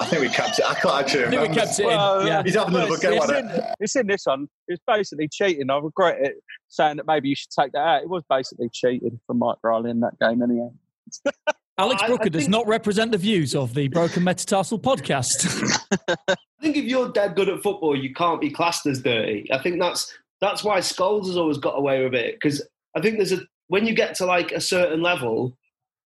[0.00, 0.64] I think we kept it.
[0.64, 1.86] I can't actually I think we kept it in.
[1.88, 2.42] Well, yeah.
[2.44, 3.64] He's having another it's, go it's at in, it.
[3.80, 4.46] it's in this one.
[4.68, 5.68] It's basically cheating.
[5.68, 6.34] I regret it
[6.68, 8.02] saying that maybe you should take that out.
[8.02, 10.68] It was basically cheating from Mike Riley in that game, anyway.
[11.78, 15.46] Alex I- I Brooker does think- not represent the views of the Broken Metatarsal podcast.
[16.08, 19.48] I think if you're dead good at football, you can't be classed as dirty.
[19.52, 22.62] I think that's that's why Scholes has always got away with it because
[22.96, 25.56] I think there's a when you get to like a certain level,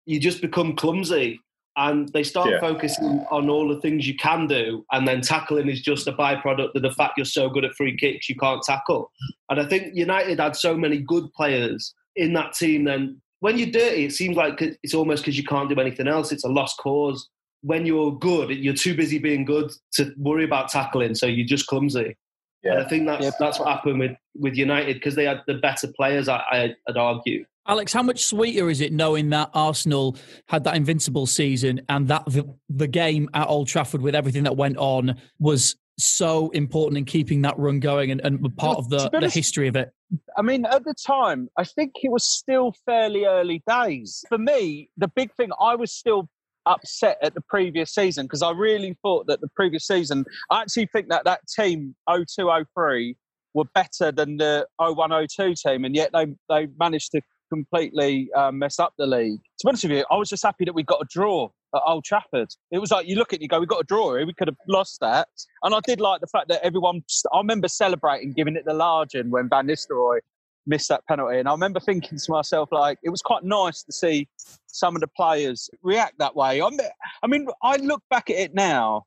[0.05, 1.41] you just become clumsy,
[1.77, 2.61] and they start Yeah.
[2.61, 6.75] focusing on all the things you can do, and then tackling is just a byproduct
[6.75, 9.11] of the fact you're so good at free kicks you can't tackle.
[9.49, 12.85] And I think United had so many good players in that team.
[12.85, 16.31] Then when you're dirty, it seems like it's almost because you can't do anything else.
[16.33, 17.29] It's a lost cause.
[17.63, 21.67] When you're good, you're too busy being good to worry about tackling, so you're just
[21.69, 22.17] clumsy.
[22.65, 23.35] And I think that's Yep.
[23.41, 26.29] that's what happened with, with United because they had the better players.
[26.29, 27.45] I, I, I'd argue.
[27.67, 30.17] Alex, how much sweeter is it knowing that Arsenal
[30.49, 34.57] had that invincible season and that the, the game at Old Trafford with everything that
[34.57, 39.09] went on was so important in keeping that run going and, and part of the,
[39.11, 39.93] the history of it?
[40.37, 44.25] I mean, at the time, I think it was still fairly early days.
[44.29, 46.29] For me, the big thing, I was still
[46.67, 50.87] upset at the previous season because I really thought that the previous season, I actually
[50.87, 53.17] think that that team 02 03
[53.55, 57.21] were better than the 01 02 team, and yet they, they managed to
[57.53, 59.41] completely uh, mess up the league.
[59.59, 61.83] To be honest with you, I was just happy that we got a draw at
[61.87, 62.49] Old Trafford.
[62.71, 64.27] It was like you look at it, you go, we got a draw here.
[64.27, 65.29] We could have lost that.
[65.63, 67.03] And I did like the fact that everyone.
[67.33, 70.21] I remember celebrating, giving it the large in when Van Nistelrooy
[70.67, 71.39] missed that penalty.
[71.39, 74.29] And I remember thinking to myself, like, it was quite nice to see
[74.67, 76.63] some of the players react that way.
[76.63, 76.79] I'm,
[77.23, 79.05] I mean, I look back at it now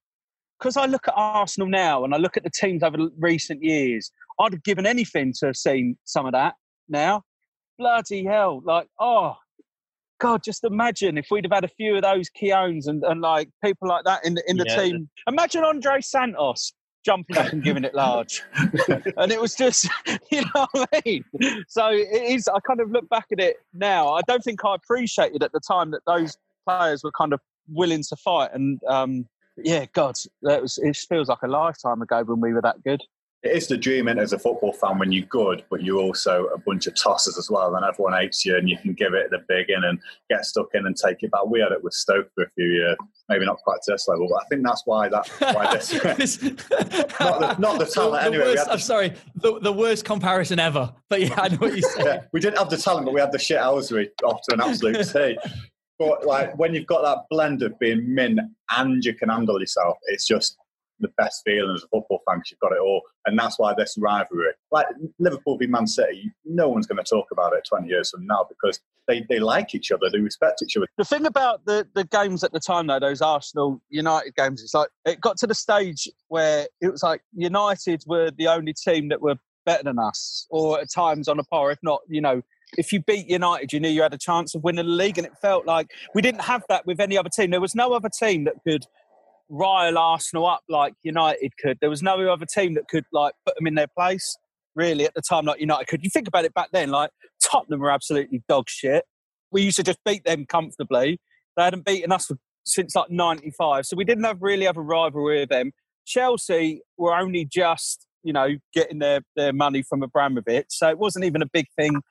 [0.59, 4.11] because I look at Arsenal now and I look at the teams over recent years.
[4.39, 6.55] I'd have given anything to have seen some of that
[6.89, 7.23] now.
[7.77, 8.61] Bloody hell!
[8.63, 9.35] Like, oh
[10.19, 13.49] God, just imagine if we'd have had a few of those Keowns and, and like
[13.63, 14.81] people like that in the in the Yeah.
[14.83, 15.09] team.
[15.27, 16.73] Imagine Andre Santos
[17.05, 18.41] jumping up and giving it large,
[19.17, 19.87] and it was just,
[20.31, 21.23] you know what I mean.
[21.67, 22.47] So it is.
[22.47, 24.13] I kind of look back at it now.
[24.13, 28.03] I don't think I appreciated at the time that those players were kind of willing
[28.09, 30.77] to fight, and um, yeah, God, that was.
[30.77, 33.01] It feels like a lifetime ago when we were that good.
[33.45, 36.45] It is the dream in as a football fan when you're good, but you're also
[36.47, 39.29] a bunch of tossers as well, and everyone hates you, and you can give it
[39.29, 39.99] the big in and
[40.31, 41.45] get stuck in and take it back.
[41.45, 42.97] We had it with Stoke for a few years,
[43.29, 45.89] maybe not quite to this level, but I think that's why that why this.
[45.89, 50.05] This- Not the- not the talent The, anyway, worst, the- I'm sorry, the, the worst
[50.05, 50.91] comparison ever.
[51.09, 52.05] But yeah, I know what you're saying.
[52.07, 54.61] yeah, we didn't have the talent, but we had the shit housery off to an
[54.61, 55.37] absolute T.
[55.99, 58.39] But like when you've got that blend of being min
[58.75, 60.57] and you can handle yourself, it's just
[60.99, 63.01] the best feeling as a football fan because you've got it all.
[63.25, 64.87] And that's why this rivalry, like
[65.19, 68.45] Liverpool v Man City, no one's going to talk about it 20 years from now
[68.47, 70.87] because they, they like each other, they respect each other.
[70.97, 74.73] The thing about the, the games at the time, though, those Arsenal United games, it's
[74.73, 79.09] like it got to the stage where it was like United were the only team
[79.09, 81.71] that were better than us, or at times on a par.
[81.71, 82.41] If not, you know,
[82.77, 85.25] if you beat United, you knew you had a chance of winning the league, and
[85.25, 87.51] it felt like we didn't have that with any other team.
[87.51, 88.85] There was no other team that could
[89.49, 91.77] rile Arsenal up like United could.
[91.81, 94.37] There was no other team that could like put them in their place.
[94.75, 96.03] Really, at the time, like United could.
[96.03, 97.09] You think about it back then, like
[97.41, 99.05] Tottenham were absolutely dog shit.
[99.51, 101.19] We used to just beat them comfortably.
[101.55, 104.81] They hadn't beaten us for, since like '95, so we didn't have really have a
[104.81, 105.71] rivalry with them.
[106.05, 111.23] Chelsea were only just, you know, getting their, their money from Abramovich, so it wasn't
[111.23, 112.01] even a big thing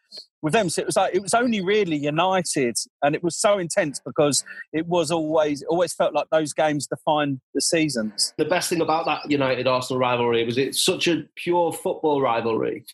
[0.40, 0.70] with them.
[0.70, 4.44] So it was like it was only really United, and it was so intense because
[4.72, 8.32] it was always it always felt like those games defined the seasons.
[8.38, 12.84] The best thing about that United Arsenal rivalry was it's such a pure football rivalry.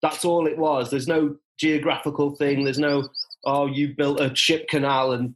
[0.00, 0.90] That's all it was.
[0.90, 2.64] There's no geographical thing.
[2.64, 3.08] There's no
[3.44, 5.34] oh you built a ship canal and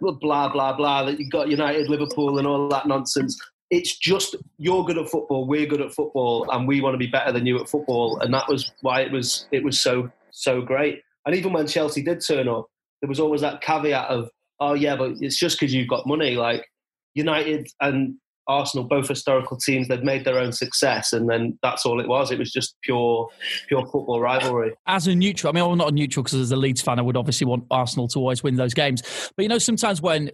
[0.00, 3.40] blah blah blah that you got United Liverpool and all that nonsense.
[3.70, 7.06] It's just you're good at football, we're good at football, and we want to be
[7.06, 10.60] better than you at football, and that was why it was it was so so
[10.60, 11.02] great.
[11.26, 12.66] And even when Chelsea did turn up,
[13.00, 16.36] there was always that caveat of, oh yeah, but it's just because you've got money.
[16.36, 16.66] Like
[17.14, 18.16] United and
[18.46, 22.30] Arsenal, both historical teams, they'd made their own success, and then that's all it was.
[22.30, 23.28] It was just pure
[23.68, 24.72] pure football rivalry.
[24.86, 27.02] as a neutral, I mean, I'm not a neutral because as a Leeds fan, I
[27.02, 29.02] would obviously want Arsenal to always win those games.
[29.36, 30.30] But you know, sometimes when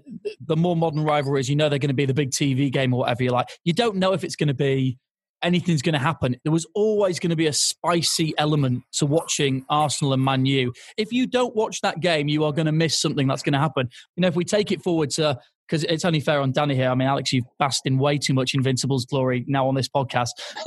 [0.46, 3.00] the more modern rivalries, you know, they're going to be the big TV game or
[3.00, 3.22] whatever.
[3.22, 4.98] You're like, you don't know if it's going to be
[5.42, 6.36] anything's going to happen.
[6.44, 10.72] There was always going to be a spicy element to watching Arsenal and Man U.
[10.96, 13.58] If you don't watch that game, you are going to miss something that's going to
[13.58, 13.88] happen.
[14.16, 15.38] You know, if we take it forward to
[15.70, 16.90] because it's only fair on Danny here.
[16.90, 20.30] I mean, Alex, you've basked in way too much Invincibles glory now on this podcast.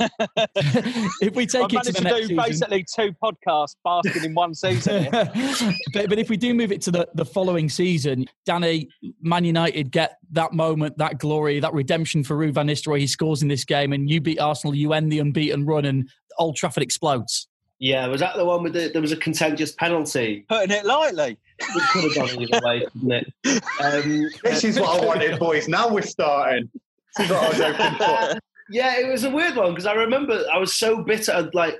[1.20, 4.24] if we take I it to the to next do season, basically two podcasts basking
[4.24, 5.08] in one season.
[5.92, 8.88] but, but if we do move it to the, the following season, Danny,
[9.20, 13.00] Man United get that moment, that glory, that redemption for Ruud van Nistelrooy.
[13.00, 14.74] He scores in this game, and you beat Arsenal.
[14.74, 17.46] You end the unbeaten run, and Old Trafford explodes.
[17.78, 20.46] Yeah, was that the one with the, there was a contentious penalty?
[20.48, 21.38] Putting it lightly.
[21.58, 23.32] It could have gone either way, couldn't it?
[23.80, 25.68] Um, This is what I wanted, boys.
[25.68, 26.68] Now we're starting.
[27.16, 28.40] This is what I was hoping for.
[28.70, 31.78] yeah, it was a weird one because I remember I was so bitter, like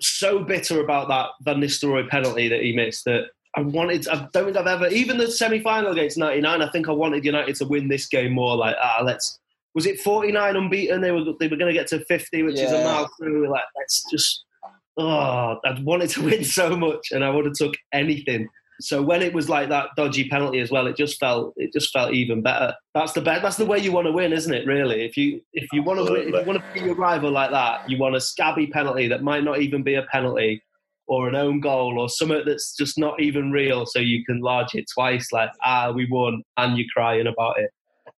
[0.00, 4.08] so bitter about that Van Nistelrooy penalty that he missed that I wanted.
[4.08, 6.62] I don't think I've ever, even the semi-final against '99.
[6.62, 8.56] I think I wanted United to win this game more.
[8.56, 9.38] Like, ah, let's.
[9.74, 11.00] Was it 49 unbeaten?
[11.00, 12.84] They were they were going to get to 50, which is a Yeah.
[12.84, 13.48] mile through.
[13.50, 14.44] Like, let's just.
[14.98, 18.48] Oh, I'd wanted to win so much, and I would have took anything.
[18.80, 21.92] So when it was like that dodgy penalty as well, it just felt it just
[21.92, 22.74] felt even better.
[22.94, 23.42] That's the best.
[23.42, 24.66] That's the way you want to win, isn't it?
[24.66, 27.50] Really, if you if you want to if you want to beat your rival like
[27.50, 30.62] that, you want a scabby penalty that might not even be a penalty,
[31.06, 34.74] or an own goal, or something that's just not even real, so you can large
[34.74, 35.30] it twice.
[35.32, 37.70] Like ah, we won, and you're crying about it.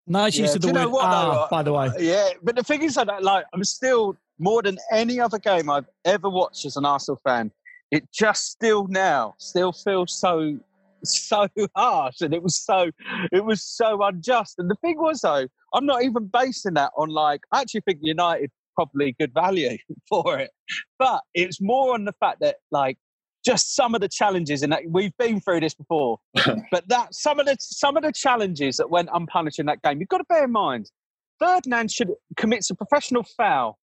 [0.05, 1.47] Nice use Yeah, of the you know word what, ah, though?
[1.49, 1.89] by the way.
[1.99, 5.87] Yeah, but the thing is that like I'm still more than any other game I've
[6.05, 7.51] ever watched as an Arsenal fan.
[7.93, 10.57] It just still now still feels so
[11.03, 12.89] so harsh, and it was so
[13.31, 14.55] it was so unjust.
[14.57, 17.99] And the thing was though, I'm not even basing that on like I actually think
[18.01, 19.77] United probably good value
[20.09, 20.49] for it,
[20.97, 22.97] but it's more on the fact that like
[23.45, 26.17] just some of the challenges and that we've been through this before
[26.71, 29.99] but that some of the some of the challenges that went unpunished in that game
[29.99, 30.89] you've got to bear in mind
[31.39, 33.77] Ferdinand should commits a professional foul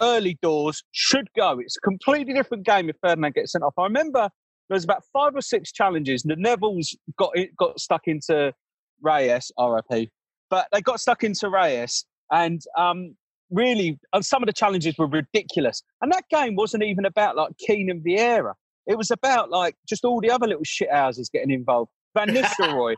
[0.00, 1.58] early doors should go.
[1.58, 3.74] It's a completely different game if Ferdinand gets sent off.
[3.78, 4.28] I remember
[4.68, 8.52] there was about five or six challenges and the Neville's got it got stuck into
[9.00, 10.10] Reyes RIP
[10.50, 13.16] but they got stuck into Reyes and um
[13.50, 15.82] really uh, some of the challenges were ridiculous.
[16.02, 18.54] And that game wasn't even about like Keane and Vieira.
[18.86, 21.90] It was about like just all the other little shit houses getting involved.
[22.14, 22.96] Van Nistelrooy,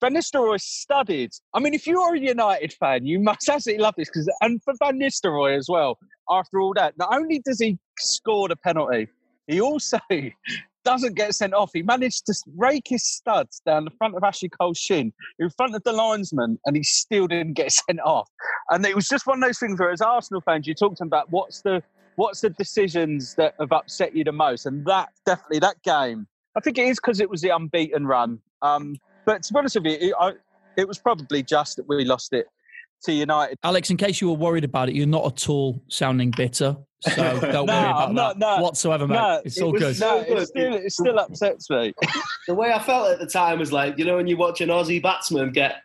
[0.00, 1.30] Van Nistelrooy studied.
[1.54, 4.62] I mean, if you are a United fan, you must absolutely love this because, and
[4.62, 5.98] for Van Nistelrooy as well.
[6.30, 9.08] After all that, not only does he score the penalty,
[9.46, 9.98] he also
[10.84, 11.70] doesn't get sent off.
[11.72, 15.74] He managed to rake his studs down the front of Ashley Cole's shin in front
[15.74, 18.28] of the linesman, and he still didn't get sent off.
[18.70, 21.30] And it was just one of those things where, as Arsenal fans, you talked about
[21.30, 21.82] what's the
[22.16, 24.66] what's the decisions that have upset you the most?
[24.66, 26.26] And that definitely that game.
[26.56, 28.40] I think it is because it was the unbeaten run.
[28.60, 28.96] Um,
[29.28, 30.32] but to be honest with you, it, I,
[30.78, 32.46] it was probably just that we lost it
[33.02, 33.58] to United.
[33.62, 36.74] Alex, in case you were worried about it, you're not at all sounding bitter.
[37.02, 38.62] So don't No, worry about I'm not, that no.
[38.62, 39.16] whatsoever, mate.
[39.16, 40.00] No, it's it all was good.
[40.00, 41.92] No, So it still, it still upsets me.
[42.46, 44.70] The way I felt at the time was like, you know, when you watch an
[44.70, 45.82] Aussie batsman get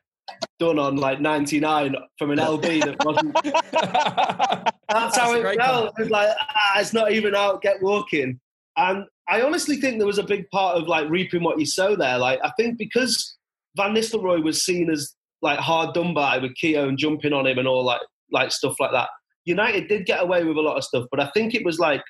[0.58, 3.34] done on like 99 from an LB that wasn't.
[4.90, 5.88] That's how it felt.
[6.00, 8.40] It was like, ah, it's not even out, get walking.
[8.78, 11.96] And I honestly think there was a big part of like reaping what you sow
[11.96, 12.18] there.
[12.18, 13.38] Like, I think because
[13.78, 17.68] Van Nistelrooy was seen as like hard done by with Keown jumping on him and
[17.68, 19.10] all like like stuff like that.
[19.46, 22.02] United did get away with a lot of stuff, but I think it was like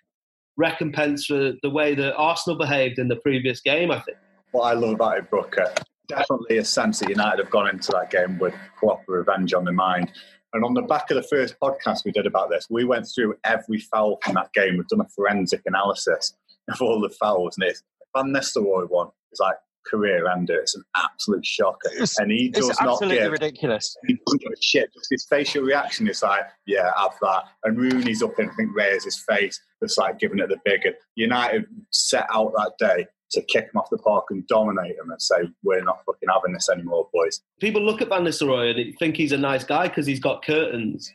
[0.56, 3.92] recompense for the way that Arsenal behaved in the previous game.
[3.92, 4.18] I think.
[4.52, 5.74] what I love about it, Brooker,
[6.08, 9.74] definitely a sense that United have gone into that game with proper revenge on their
[9.74, 10.12] mind.
[10.54, 13.36] And on the back of the first podcast we did about this, we went through
[13.44, 14.78] every foul from that game.
[14.78, 16.36] We've done a forensic analysis
[16.72, 17.84] of all the fouls, and it's
[18.16, 20.60] Van Nistelrooy one is like career ender.
[20.60, 23.32] It's an absolute shocker, It's- and he does It's not absolutely give.
[23.34, 23.98] ridiculous.
[24.08, 24.94] He doesn't give a shit.
[24.94, 27.44] Just his facial reaction is like, yeah, have that.
[27.66, 30.86] And Rooney's up in, I think, Reyes' his face, that's like giving it the big.
[30.86, 35.10] And United set out that day to kick him off the park and dominate him
[35.12, 37.42] and say, we're not fucking having this anymore, boys.
[37.60, 40.46] People look at Van Nistelrooy and they think he's a nice guy because he's got
[40.46, 41.12] curtains,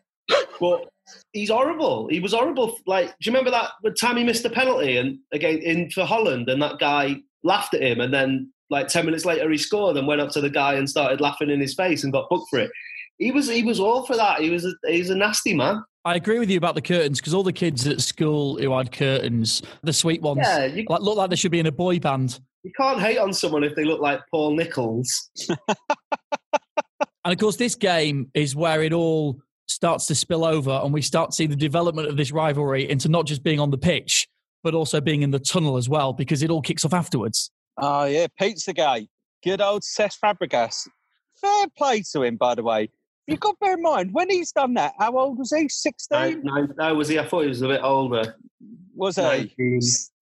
[0.60, 0.88] but
[1.32, 2.08] he's horrible.
[2.08, 2.78] He was horrible.
[2.86, 6.48] Like, do you remember that time he missed the penalty and again in for Holland,
[6.48, 10.06] and that guy laughed at him, and then like ten minutes later he scored and
[10.06, 12.58] went up to the guy and started laughing in his face and got booked for
[12.58, 12.70] it.
[13.18, 14.40] He was he was all for that.
[14.40, 15.82] He was a, he's a nasty man.
[16.04, 18.92] I agree with you about the curtains because all the kids at school who had
[18.92, 21.98] curtains, the sweet ones, Yeah, you, like, look like they should be in a boy
[21.98, 22.40] band.
[22.62, 25.30] you can't hate on someone if they look like Paul Nicholls.
[27.24, 29.38] And of course, this game is where it all
[29.68, 33.08] starts to spill over, and we start to see the development of this rivalry into
[33.08, 34.26] not just being on the pitch,
[34.62, 37.50] but also being in the tunnel as well, because it all kicks off afterwards.
[37.76, 39.08] Oh yeah, Pizzagate.
[39.44, 40.88] Good old Cesc Fabregas.
[41.40, 42.90] Fair play to him, by the way.
[43.28, 44.94] You've got to bear in mind when he's done that.
[44.98, 45.68] How old was he?
[45.68, 46.42] Sixteen?
[46.42, 47.18] no, no, was he?
[47.18, 48.36] I thought he was a bit older.
[48.94, 49.54] Was he?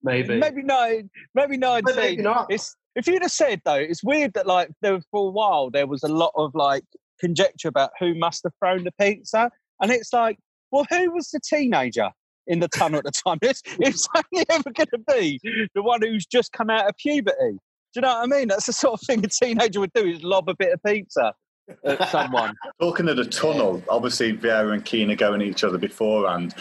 [0.03, 0.39] maybe.
[0.39, 1.03] Maybe no.
[1.35, 1.97] Maybe nineteen.
[1.97, 2.49] Maybe not.
[2.51, 5.87] It's if you'd have said though, it's weird that like there for a while there
[5.87, 6.85] was a lot of like
[7.21, 9.51] conjecture about who must have thrown the pizza,
[9.81, 10.39] and it's like,
[10.71, 12.11] well, who was the teenager
[12.47, 13.39] in the tunnel at the time?
[13.43, 15.41] It's, it's only ever going to be
[15.75, 17.37] the one who's just come out of puberty.
[17.97, 18.49] Do you know what I mean?
[18.49, 21.35] That's the sort of thing a teenager would do: is lob a bit of pizza
[21.85, 22.55] at someone.
[22.81, 26.55] Talking of the tunnel, obviously Vieira and Keane are going at each other beforehand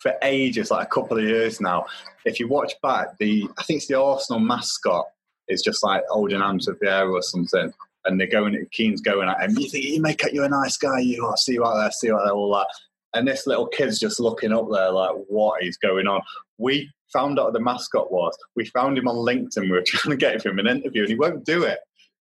[0.00, 1.86] for ages, like a couple of years now.
[2.24, 5.06] If you watch back, the I think it's the Arsenal mascot
[5.48, 7.72] is just like holding hands with Vieira or something,
[8.04, 8.66] and they're going.
[8.72, 9.58] Keane's going at him.
[9.58, 10.34] You think you make it?
[10.34, 11.00] You're a nice guy.
[11.00, 11.36] You are.
[11.36, 11.90] See you out there.
[11.90, 12.34] See you out there.
[12.34, 12.66] All that.
[13.14, 16.20] And this little kid's just looking up there, like, what is going on?
[16.58, 18.36] We found out the mascot was.
[18.56, 19.62] We found him on LinkedIn.
[19.62, 21.78] We were trying to get him an interview, and he won't do it.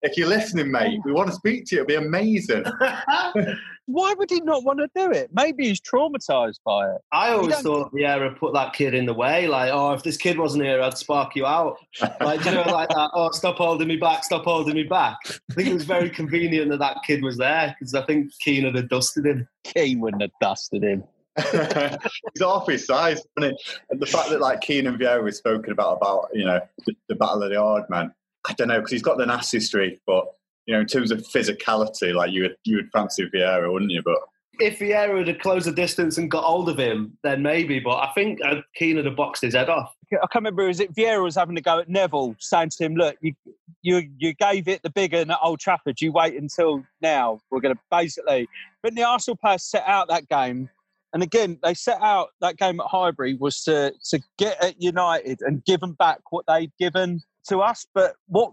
[0.03, 1.83] If you're listening, mate, we want to speak to you.
[1.83, 2.64] It'd be amazing.
[3.87, 5.30] Why would he not want to do it?
[5.32, 7.01] Maybe he's traumatized by it.
[7.12, 9.47] I always don't- thought Vieira put that kid in the way.
[9.47, 11.78] Like, oh, if this kid wasn't here, I'd spark you out.
[12.20, 13.11] Like, you know, like that.
[13.14, 14.24] Oh, stop holding me back.
[14.24, 15.16] Stop holding me back.
[15.51, 18.64] I think it was very convenient that that kid was there because I think Keane
[18.64, 19.47] would have dusted him.
[19.64, 21.05] Keane wouldn't have dusted him.
[21.53, 23.78] He's half his size, isn't it?
[23.91, 26.97] And the fact that like Keane and Vieira was spoken about about you know the,
[27.09, 28.12] the battle of the hard man.
[28.49, 30.26] I don't know because he's got the nasty streak, but
[30.67, 34.03] you know in terms of physicality, like you would you would fancy Vieira, wouldn't you?
[34.03, 34.19] But
[34.59, 37.79] If Vieira had closed the distance and got hold of him, then maybe.
[37.79, 39.95] But I think uh, Keane would have boxed his head off.
[40.12, 40.67] I can't remember.
[40.67, 43.35] Was it Vieira was having to go at Neville, saying to him, "Look, you
[43.83, 46.01] you you gave it the bigger than at Old Trafford.
[46.01, 47.41] You wait until now.
[47.51, 48.49] We're going to basically."
[48.83, 50.69] But the Arsenal players set out that game,
[51.12, 55.41] and again they set out that game at Highbury was to to get at United
[55.43, 57.87] and give them back what they'd given to us.
[57.95, 58.53] But what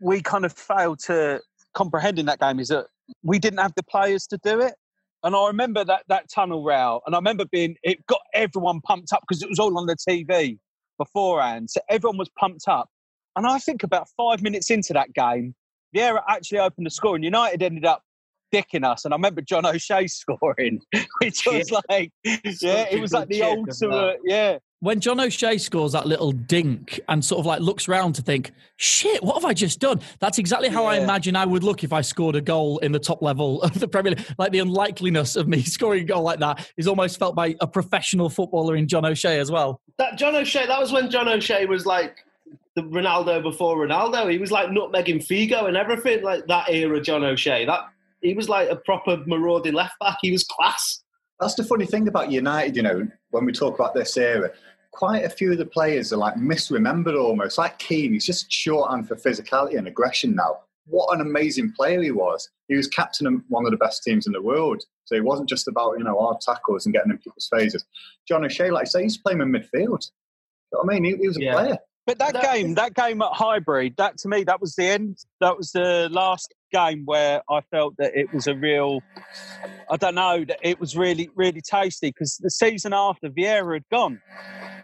[0.00, 1.40] we kind of failed to
[1.74, 2.86] comprehend in that game is that
[3.22, 4.74] we didn't have the players to do it.
[5.22, 9.12] And I remember that that tunnel row, and I remember being it got everyone pumped
[9.12, 10.58] up because it was all on the TV
[10.98, 11.70] beforehand.
[11.70, 12.88] So everyone was pumped up.
[13.34, 15.54] And I think about five minutes into that game,
[15.94, 18.02] Vieira actually opened the score, and United ended up
[18.54, 19.04] dicking us.
[19.04, 20.80] And I remember John O'Shea scoring,
[21.20, 24.58] which was like, yeah, Such it was like the ultimate, yeah.
[24.80, 28.52] When John O'Shea scores that little dink and sort of like looks round to think,
[28.76, 30.00] shit, what have I just done?
[30.20, 32.98] That's exactly how I imagine I would look if I scored a goal in the
[32.98, 34.26] top level of the Premier League.
[34.36, 37.66] Like the unlikeliness of me scoring a goal like that is almost felt by a
[37.66, 39.80] professional footballer in John O'Shea as well.
[39.98, 42.24] That John O'Shea, that was when John O'Shea was like
[42.74, 44.30] the Ronaldo before Ronaldo.
[44.30, 47.64] He was like nutmegging Figo and everything, like that era John O'Shea.
[47.64, 47.80] That
[48.20, 50.18] he was like a proper marauding left back.
[50.20, 51.02] He was class.
[51.40, 52.76] that's the funny thing about United.
[52.76, 54.50] You know, when we talk about this era,
[54.96, 57.58] quite a few of the players are like misremembered almost.
[57.58, 60.60] Like Keane, he's just shorthand for physicality and aggression now.
[60.86, 62.48] What an amazing player he was.
[62.68, 64.82] He was captain of one of the best teams in the world.
[65.04, 67.84] So it wasn't just about, you know, hard tackles and getting in people's faces.
[68.26, 70.08] John O'Shea, like I say, he's playing in midfield.
[70.72, 71.04] You know what I mean?
[71.04, 71.52] He, he was a Yeah.
[71.52, 71.78] player.
[72.06, 75.18] But that, That- game, that game at Highbury, that to me, that was the end.
[75.40, 79.00] That was the last game where I felt that it was a real.
[79.90, 83.88] I don't know that it was really, really tasty because the season after Vieira had
[83.90, 84.20] gone,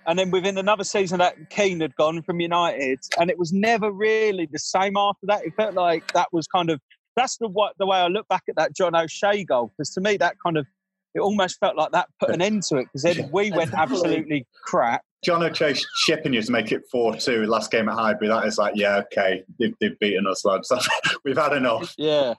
[0.06, 3.92] and then within another season that Keane had gone from United, and it was never
[3.92, 5.44] really the same after that.
[5.44, 6.80] It felt like that was kind of
[7.14, 10.00] that's the what the way I look back at that John O'Shea goal because to
[10.00, 10.66] me that kind of
[11.14, 14.46] it almost felt like that put an end to it because then we went absolutely
[14.64, 15.02] crap.
[15.22, 18.28] John O'Shea shipping you to make it 4 2 last game at Highbury.
[18.28, 20.72] That is like, yeah, okay, they've, they've beaten us, lads.
[21.24, 21.94] We've had enough.
[21.96, 22.34] Yeah.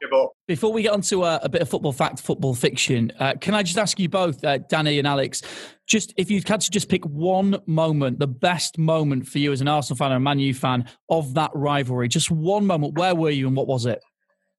[0.47, 3.53] Before we get on to uh, a bit of football fact, football fiction, uh, can
[3.53, 5.41] I just ask you both, uh, Danny and Alex,
[5.87, 9.61] just if you had to just pick one moment, the best moment for you as
[9.61, 13.15] an Arsenal fan or a Man U fan of that rivalry, just one moment, where
[13.15, 14.01] were you and what was it?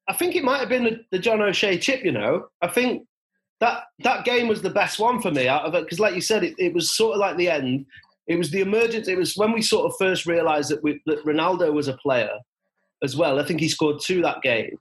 [0.08, 2.04] I think it might have been the, the John O'Shea chip.
[2.04, 3.06] You know, I think
[3.60, 6.20] that that game was the best one for me out of it because, like you
[6.20, 7.86] said, it, it was sort of like the end.
[8.26, 9.08] It was the emergence.
[9.08, 12.30] It was when we sort of first realised that, that Ronaldo was a player
[13.02, 13.38] as well.
[13.38, 14.76] I think he scored two that game,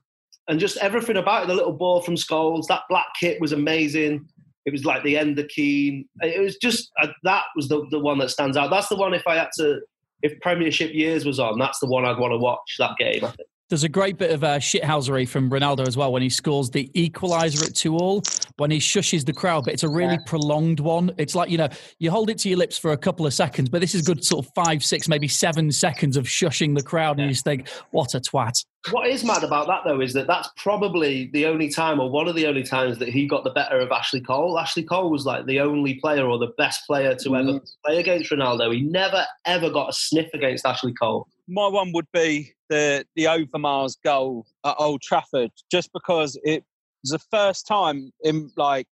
[0.48, 1.48] and just everything about it.
[1.48, 4.26] The little ball from Scholes, that black kit was amazing.
[4.64, 6.08] It was like the end of Keane.
[6.22, 8.70] It was just uh, that was the the one that stands out.
[8.70, 9.12] That's the one.
[9.12, 9.80] If I had to,
[10.22, 12.76] if Premiership years was on, that's the one I'd want to watch.
[12.78, 13.24] That game.
[13.24, 13.48] I think.
[13.70, 16.90] There's a great bit of uh, shithousery from Ronaldo as well when he scores the
[16.94, 18.22] equaliser at two all,
[18.56, 21.12] when he shushes the crowd, but it's a really prolonged one.
[21.16, 23.70] It's like, you know, you hold it to your lips for a couple of seconds,
[23.70, 27.18] but this is good sort of five, six, maybe seven seconds of shushing the crowd,
[27.18, 28.64] and you just think, what a twat.
[28.90, 32.28] What is mad about that though is that that's probably the only time, or one
[32.28, 34.58] of the only times, that he got the better of Ashley Cole.
[34.58, 37.72] Ashley Cole was like the only player or the best player to ever mm.
[37.84, 38.74] play against Ronaldo.
[38.74, 41.26] He never ever got a sniff against Ashley Cole.
[41.48, 46.64] my one would be the the Overmars goal at Old Trafford, just because it
[47.02, 48.86] was the first time in like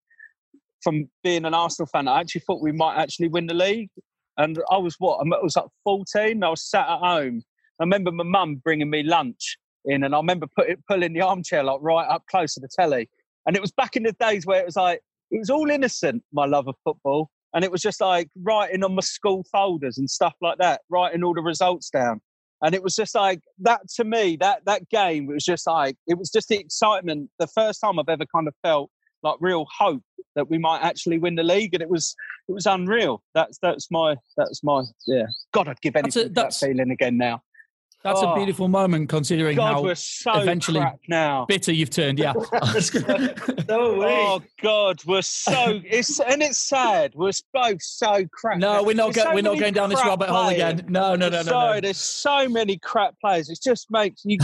[0.83, 3.89] from being an Arsenal fan, I actually thought we might actually win the league.
[4.37, 5.19] And I was what?
[5.19, 6.43] I was like 14.
[6.43, 7.43] I was sat at home.
[7.79, 9.57] I remember my mum bringing me lunch
[9.89, 13.09] in, and I remember put, pulling the armchair like right up close to the telly.
[13.45, 16.23] And it was back in the days where it was like it was all innocent,
[16.33, 20.09] my love of football, and it was just like writing on my school folders and
[20.09, 22.21] stuff like that, writing all the results down.
[22.61, 26.17] And it was just like that to me, that that game was just like it
[26.17, 27.29] was just the excitement.
[27.39, 28.91] The first time I've ever kind of felt
[29.23, 30.03] like real hope
[30.35, 32.15] that we might actually win the league, and it was
[32.47, 33.23] it was unreal.
[33.33, 35.25] That's that's my that's my yeah.
[35.53, 37.41] God, I'd give anything that's, a, that's, that feeling again now.
[38.01, 41.45] That's oh, a beautiful moment, considering God, how we're so eventually now.
[41.45, 42.17] bitter you've turned.
[42.17, 42.31] Yeah.
[42.33, 42.45] no
[43.69, 47.11] oh God, we're so it's and it's sad.
[47.13, 48.57] We're both so crap.
[48.57, 49.13] No, we're not.
[49.13, 50.31] Go, so we're not going down this rabbit players.
[50.31, 50.85] hole again.
[50.87, 51.43] No, no, no, no.
[51.43, 51.81] Sorry, no.
[51.81, 53.49] there's so many crap players.
[53.49, 54.37] It just makes you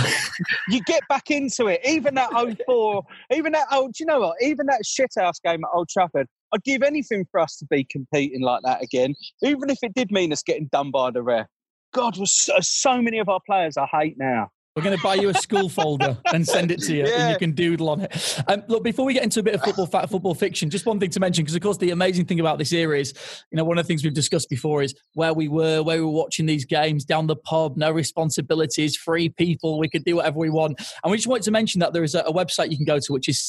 [0.68, 1.80] you get back into it.
[1.86, 2.32] Even that
[2.66, 3.04] 04,
[3.34, 3.94] even that old.
[3.94, 4.36] Do you know what?
[4.42, 6.28] Even that shithouse game at Old Trafford.
[6.54, 10.12] I'd give anything for us to be competing like that again, even if it did
[10.12, 11.48] mean us getting done by the ref.
[11.96, 14.50] God, so, so many of our players I hate now.
[14.76, 17.22] We're going to buy you a school folder and send it to you, yeah.
[17.22, 18.44] and you can doodle on it.
[18.50, 21.00] Um, look, before we get into a bit of football fact, football fiction, just one
[21.00, 23.14] thing to mention, because of course the amazing thing about this era is,
[23.50, 26.04] you know, one of the things we've discussed before is where we were, where we
[26.04, 30.38] were watching these games down the pub, no responsibilities, free people, we could do whatever
[30.38, 30.78] we want.
[31.06, 33.00] And we just wanted to mention that there is a, a website you can go
[33.00, 33.42] to, which is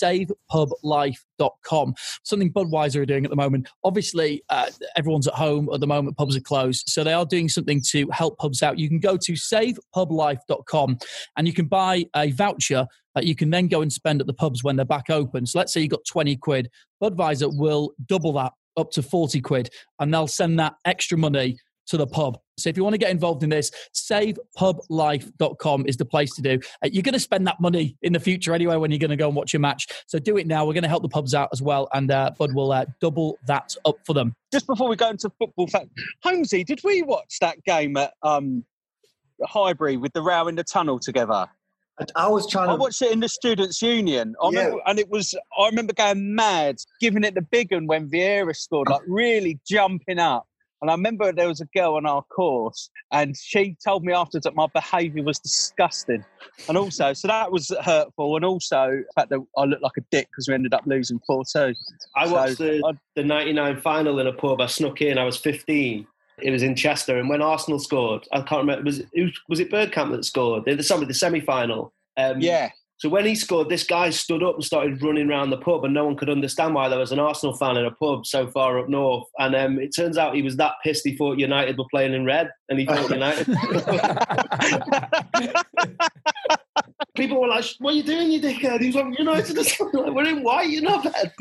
[1.38, 1.94] savepublife.com.
[2.24, 3.68] Something Budweiser are doing at the moment.
[3.84, 7.48] Obviously, uh, everyone's at home at the moment; pubs are closed, so they are doing
[7.48, 8.78] something to help pubs out.
[8.78, 10.98] You can go to savepublife.com
[11.36, 14.34] and you can buy a voucher that you can then go and spend at the
[14.34, 15.46] pubs when they're back open.
[15.46, 16.70] So let's say you got 20 quid,
[17.02, 19.70] Budweiser will double that up to 40 quid
[20.00, 22.38] and they'll send that extra money to the pub.
[22.58, 26.58] So if you want to get involved in this, savepublife.com is the place to do.
[26.82, 29.16] Uh, you're going to spend that money in the future anyway when you're going to
[29.16, 29.86] go and watch a match.
[30.06, 30.64] So do it now.
[30.64, 33.38] We're going to help the pubs out as well, and uh, Bud will uh, double
[33.46, 34.34] that up for them.
[34.52, 35.88] Just before we go into football, fact,
[36.22, 38.64] Holmesy, did we watch that game at um,
[39.44, 41.46] Highbury with the row in the tunnel together.
[42.14, 42.72] I was trying to.
[42.72, 44.34] I watched it in the Students' Union.
[44.42, 44.58] I yeah.
[44.58, 45.34] remember, and it was.
[45.58, 50.18] I remember going mad, giving it the big one when Vieira scored, like really jumping
[50.18, 50.46] up.
[50.86, 54.44] And I remember there was a girl on our course, and she told me afterwards
[54.44, 56.24] that my behaviour was disgusting.
[56.68, 58.36] And also, so that was hurtful.
[58.36, 61.18] And also, the fact that I looked like a dick because we ended up losing
[61.26, 61.74] 4 2.
[62.14, 64.60] I watched the, the 99 final in a pub.
[64.60, 66.06] I snuck in, I was 15.
[66.40, 68.84] It was in Chester, and when Arsenal scored, I can't remember.
[68.84, 70.66] Was it, was it Bergkamp that scored?
[70.66, 71.92] The somebody the semi final.
[72.16, 72.70] Um, yeah.
[72.98, 75.92] So when he scored, this guy stood up and started running around the pub, and
[75.92, 78.78] no one could understand why there was an Arsenal fan in a pub so far
[78.78, 79.28] up north.
[79.38, 82.24] And um, it turns out he was that pissed he thought United were playing in
[82.24, 83.46] red, and he thought United.
[87.16, 90.26] People were like, "What are you doing, you dickhead?" He was like, "United like, we're
[90.26, 91.32] in white, you're not red."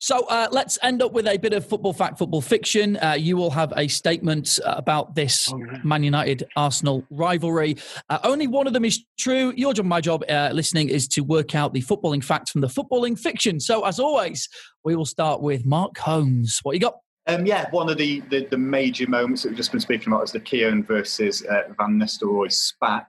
[0.00, 2.96] so uh, let's end up with a bit of football fact, football fiction.
[2.96, 5.78] Uh, you will have a statement uh, about this oh, yeah.
[5.84, 7.76] Man United Arsenal rivalry.
[8.08, 9.52] Uh, only one of them is true.
[9.56, 12.68] Your job, my job, uh, listening is to work out the footballing facts from the
[12.68, 13.60] footballing fiction.
[13.60, 14.48] So, as always,
[14.84, 16.60] we will start with Mark Holmes.
[16.62, 16.96] What you got?
[17.26, 20.24] Um, yeah, one of the, the, the, major moments that we've just been speaking about
[20.24, 23.06] is the Keown versus uh, Van Nistelrooy spat.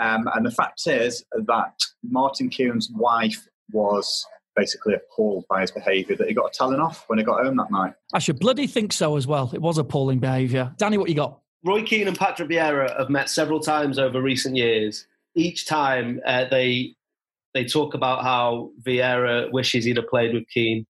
[0.00, 4.26] Um, and the fact is that Martin Keown's wife was
[4.56, 7.56] basically appalled by his behaviour that he got a telling off when he got home
[7.56, 7.92] that night.
[8.12, 9.50] I should bloody think so as well.
[9.54, 10.72] It was appalling behaviour.
[10.78, 11.40] Danny, what you got?
[11.64, 16.46] Roy Keane and Patrick Vieira have met several times over recent years each time uh,
[16.50, 16.94] they
[17.52, 20.86] they talk about how Vieira wishes he'd have played with Keane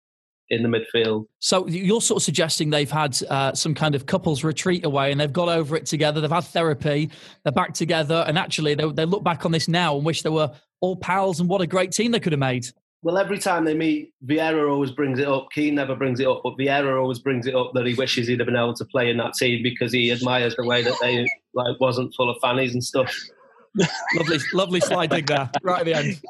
[0.51, 1.27] in the midfield.
[1.41, 5.21] So you're sort of suggesting they've had uh, some kind of couples retreat away and
[5.21, 6.21] they've got over it together.
[6.21, 7.11] They've had therapy.
[7.45, 10.31] They're back together, and actually they, they look back on this now and wish they
[10.31, 11.41] were all pals.
[11.41, 12.67] And what a great team they could have made.
[13.03, 15.49] Well, every time they meet, Vieira always brings it up.
[15.53, 18.41] Keane never brings it up, but Vieira always brings it up that he wishes he'd
[18.41, 21.29] have been able to play in that team because he admires the way that they
[21.55, 23.15] like wasn't full of fannies and stuff
[24.17, 26.21] lovely, lovely slide dig there, right at the end.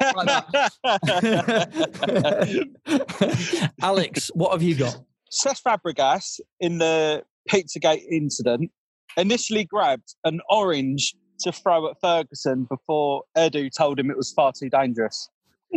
[3.82, 5.00] Alex, what have you got?
[5.32, 8.70] Cesc Fabregas in the Pizzagate incident
[9.16, 14.52] initially grabbed an orange to throw at Ferguson before Edu told him it was far
[14.52, 15.28] too dangerous.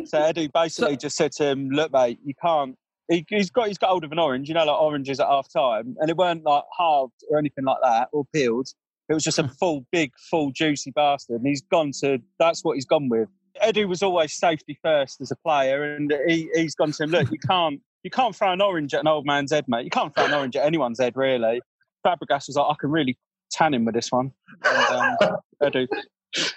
[0.06, 2.76] So Edu basically so, just said to him, "Look, mate, you can't."
[3.10, 5.52] He, has got he's got hold of an orange, you know, like oranges at half
[5.52, 8.70] time, and it weren't like halved or anything like that or peeled.
[9.12, 11.42] It was just a full, big, full, juicy bastard.
[11.42, 13.28] And he's gone to, that's what he's gone with.
[13.62, 15.96] Edu was always safety first as a player.
[15.96, 19.02] And he, he's gone to him, look, you can't, you can't throw an orange at
[19.02, 19.84] an old man's head, mate.
[19.84, 21.62] You can't throw an orange at anyone's head, really.
[22.08, 23.18] Fabregas was like, I can really
[23.52, 24.32] tan him with this one.
[24.64, 25.88] And um, Edu,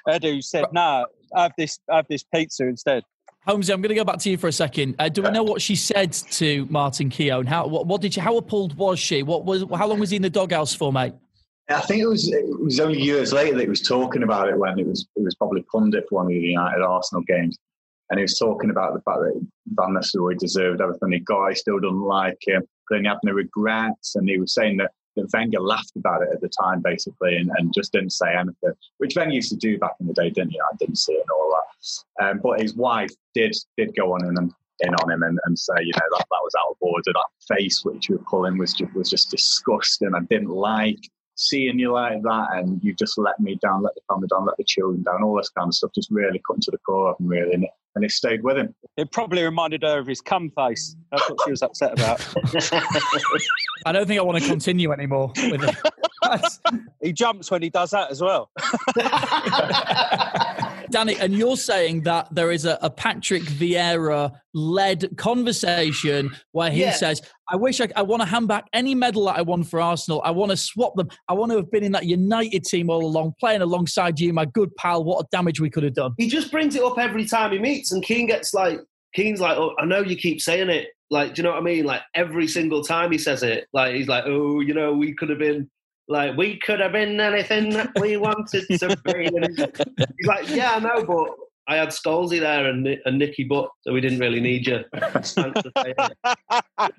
[0.08, 3.02] Edu said, nah, have this, have this pizza instead.
[3.46, 4.94] Holmesy, I'm going to go back to you for a second.
[4.98, 7.46] Uh, do we know what she said to Martin Keown?
[7.46, 8.20] How what, what did she?
[8.20, 9.22] How appalled was she?
[9.22, 9.64] What was?
[9.76, 11.12] How long was he in the doghouse for, mate?
[11.68, 14.58] I think it was it was only years later that he was talking about it
[14.58, 17.58] when it was it was probably pundit for one of the United Arsenal games,
[18.10, 21.48] and he was talking about the fact that Van Nistelrooy deserved everything he got.
[21.48, 24.78] He still doesn't like him, but then he had no regrets, and he was saying
[24.78, 24.92] that.
[25.16, 28.72] That Wenger laughed about it at the time, basically, and, and just didn't say anything,
[28.98, 30.58] which Wenger used to do back in the day, didn't he?
[30.58, 32.24] I didn't see it and all that.
[32.24, 35.56] Um, but his wife did did go on in and in on him and, and
[35.56, 37.12] say, you know, that, that was out of order.
[37.12, 40.16] That face which you were pulling was just, was just disgusting.
[40.16, 44.00] I didn't like seeing you like that and you just let me down, let the
[44.08, 46.70] family down, let the children down, all this kind of stuff, just really cutting to
[46.70, 47.52] the core of him, really.
[47.52, 48.74] And it, and it stayed with him.
[48.96, 50.96] It probably reminded her of his cum face.
[51.12, 52.20] That's what she was upset about.
[53.86, 55.76] I don't think I want to continue anymore with it.
[57.02, 58.50] he jumps when he does that as well.
[60.94, 66.82] Danny, and you're saying that there is a, a Patrick Vieira led conversation where he
[66.82, 66.92] Yeah.
[66.92, 67.20] says,
[67.50, 70.22] I wish I, I want to hand back any medal that I won for Arsenal.
[70.24, 71.08] I want to swap them.
[71.28, 74.44] I want to have been in that United team all along, playing alongside you, my
[74.44, 75.02] good pal.
[75.02, 76.12] What a damage we could have done.
[76.16, 78.78] he just brings it up every time he meets, and Keane gets like,
[79.14, 80.88] Keane's like, oh, I know you keep saying it.
[81.10, 81.84] Like, do you know what I mean?
[81.84, 85.28] Like every single time he says it, like he's like, oh, you know, we could
[85.28, 85.68] have been.
[86.08, 89.26] Like we could have been anything that we wanted to be.
[89.26, 91.34] And he's like, yeah, I know, but
[91.66, 94.84] I had Scholesy there and, Ni- and Nicky Butt, so we didn't really need you.
[94.94, 96.92] Thanks for saying it.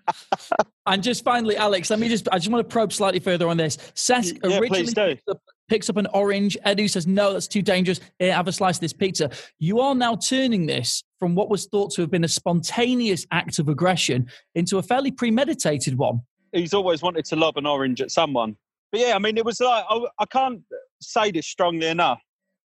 [0.88, 3.58] And just finally, Alex, let me just, I just want to probe slightly further on
[3.58, 3.78] this.
[3.96, 6.58] Cesc Yeah, originally picks up, picks up an orange.
[6.66, 8.00] Edu says, no, that's too dangerous.
[8.18, 9.30] Here, have a slice of this pizza.
[9.60, 13.60] You are now turning this from what was thought to have been a spontaneous act
[13.60, 16.22] of aggression into a fairly premeditated one.
[16.54, 18.56] He's always wanted to lob an orange at someone.
[18.96, 20.62] But yeah, I mean, it was like, I, I can't
[21.02, 22.22] say this strongly enough.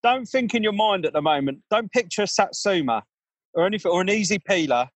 [0.02, 1.60] Don't think in your mind at the moment.
[1.70, 3.04] Don't picture a Satsuma
[3.54, 4.90] or anything, or an easy peeler.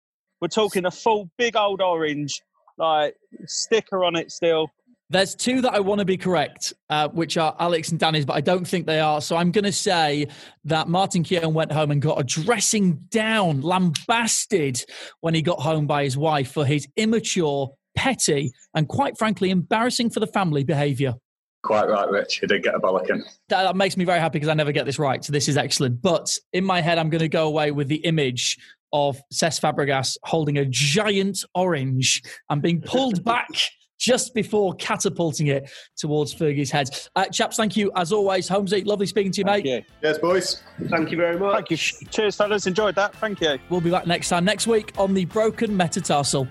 [0.41, 2.41] We're talking a full big old orange,
[2.79, 3.17] like
[3.47, 4.69] sticker on it still.
[5.11, 8.35] There's two that I want to be correct, uh, which are Alex and Danny's, but
[8.35, 9.21] I don't think they are.
[9.21, 10.29] So I'm going to say
[10.67, 14.85] that Martin Keown went home and got a dressing down, lambasted
[15.23, 20.11] when he got home by his wife for his immature, petty, and quite frankly, embarrassing
[20.11, 21.15] for the family behaviour.
[21.63, 22.39] Quite right, Rich.
[22.39, 23.23] He did get a bollocking.
[23.49, 25.25] That, that makes me very happy because I never get this right.
[25.25, 26.01] So this is excellent.
[26.01, 28.57] But in my head, I'm going to go away with the image
[28.93, 33.49] of Cesc Fabregas holding a giant orange and being pulled back
[33.99, 36.89] just before catapulting it towards Fergie's head.
[37.17, 38.47] Uh, chaps, thank you as always.
[38.47, 39.65] Holmesy, lovely speaking to you, mate.
[39.65, 39.81] Yeah.
[40.03, 40.63] Yes, boys.
[40.89, 41.55] Thank you very much.
[41.55, 41.77] Thank you.
[42.11, 42.67] Cheers, fellas.
[42.67, 43.15] Enjoyed that.
[43.17, 43.59] Thank you.
[43.71, 46.47] We'll be back next time next week on the broken metatarsal.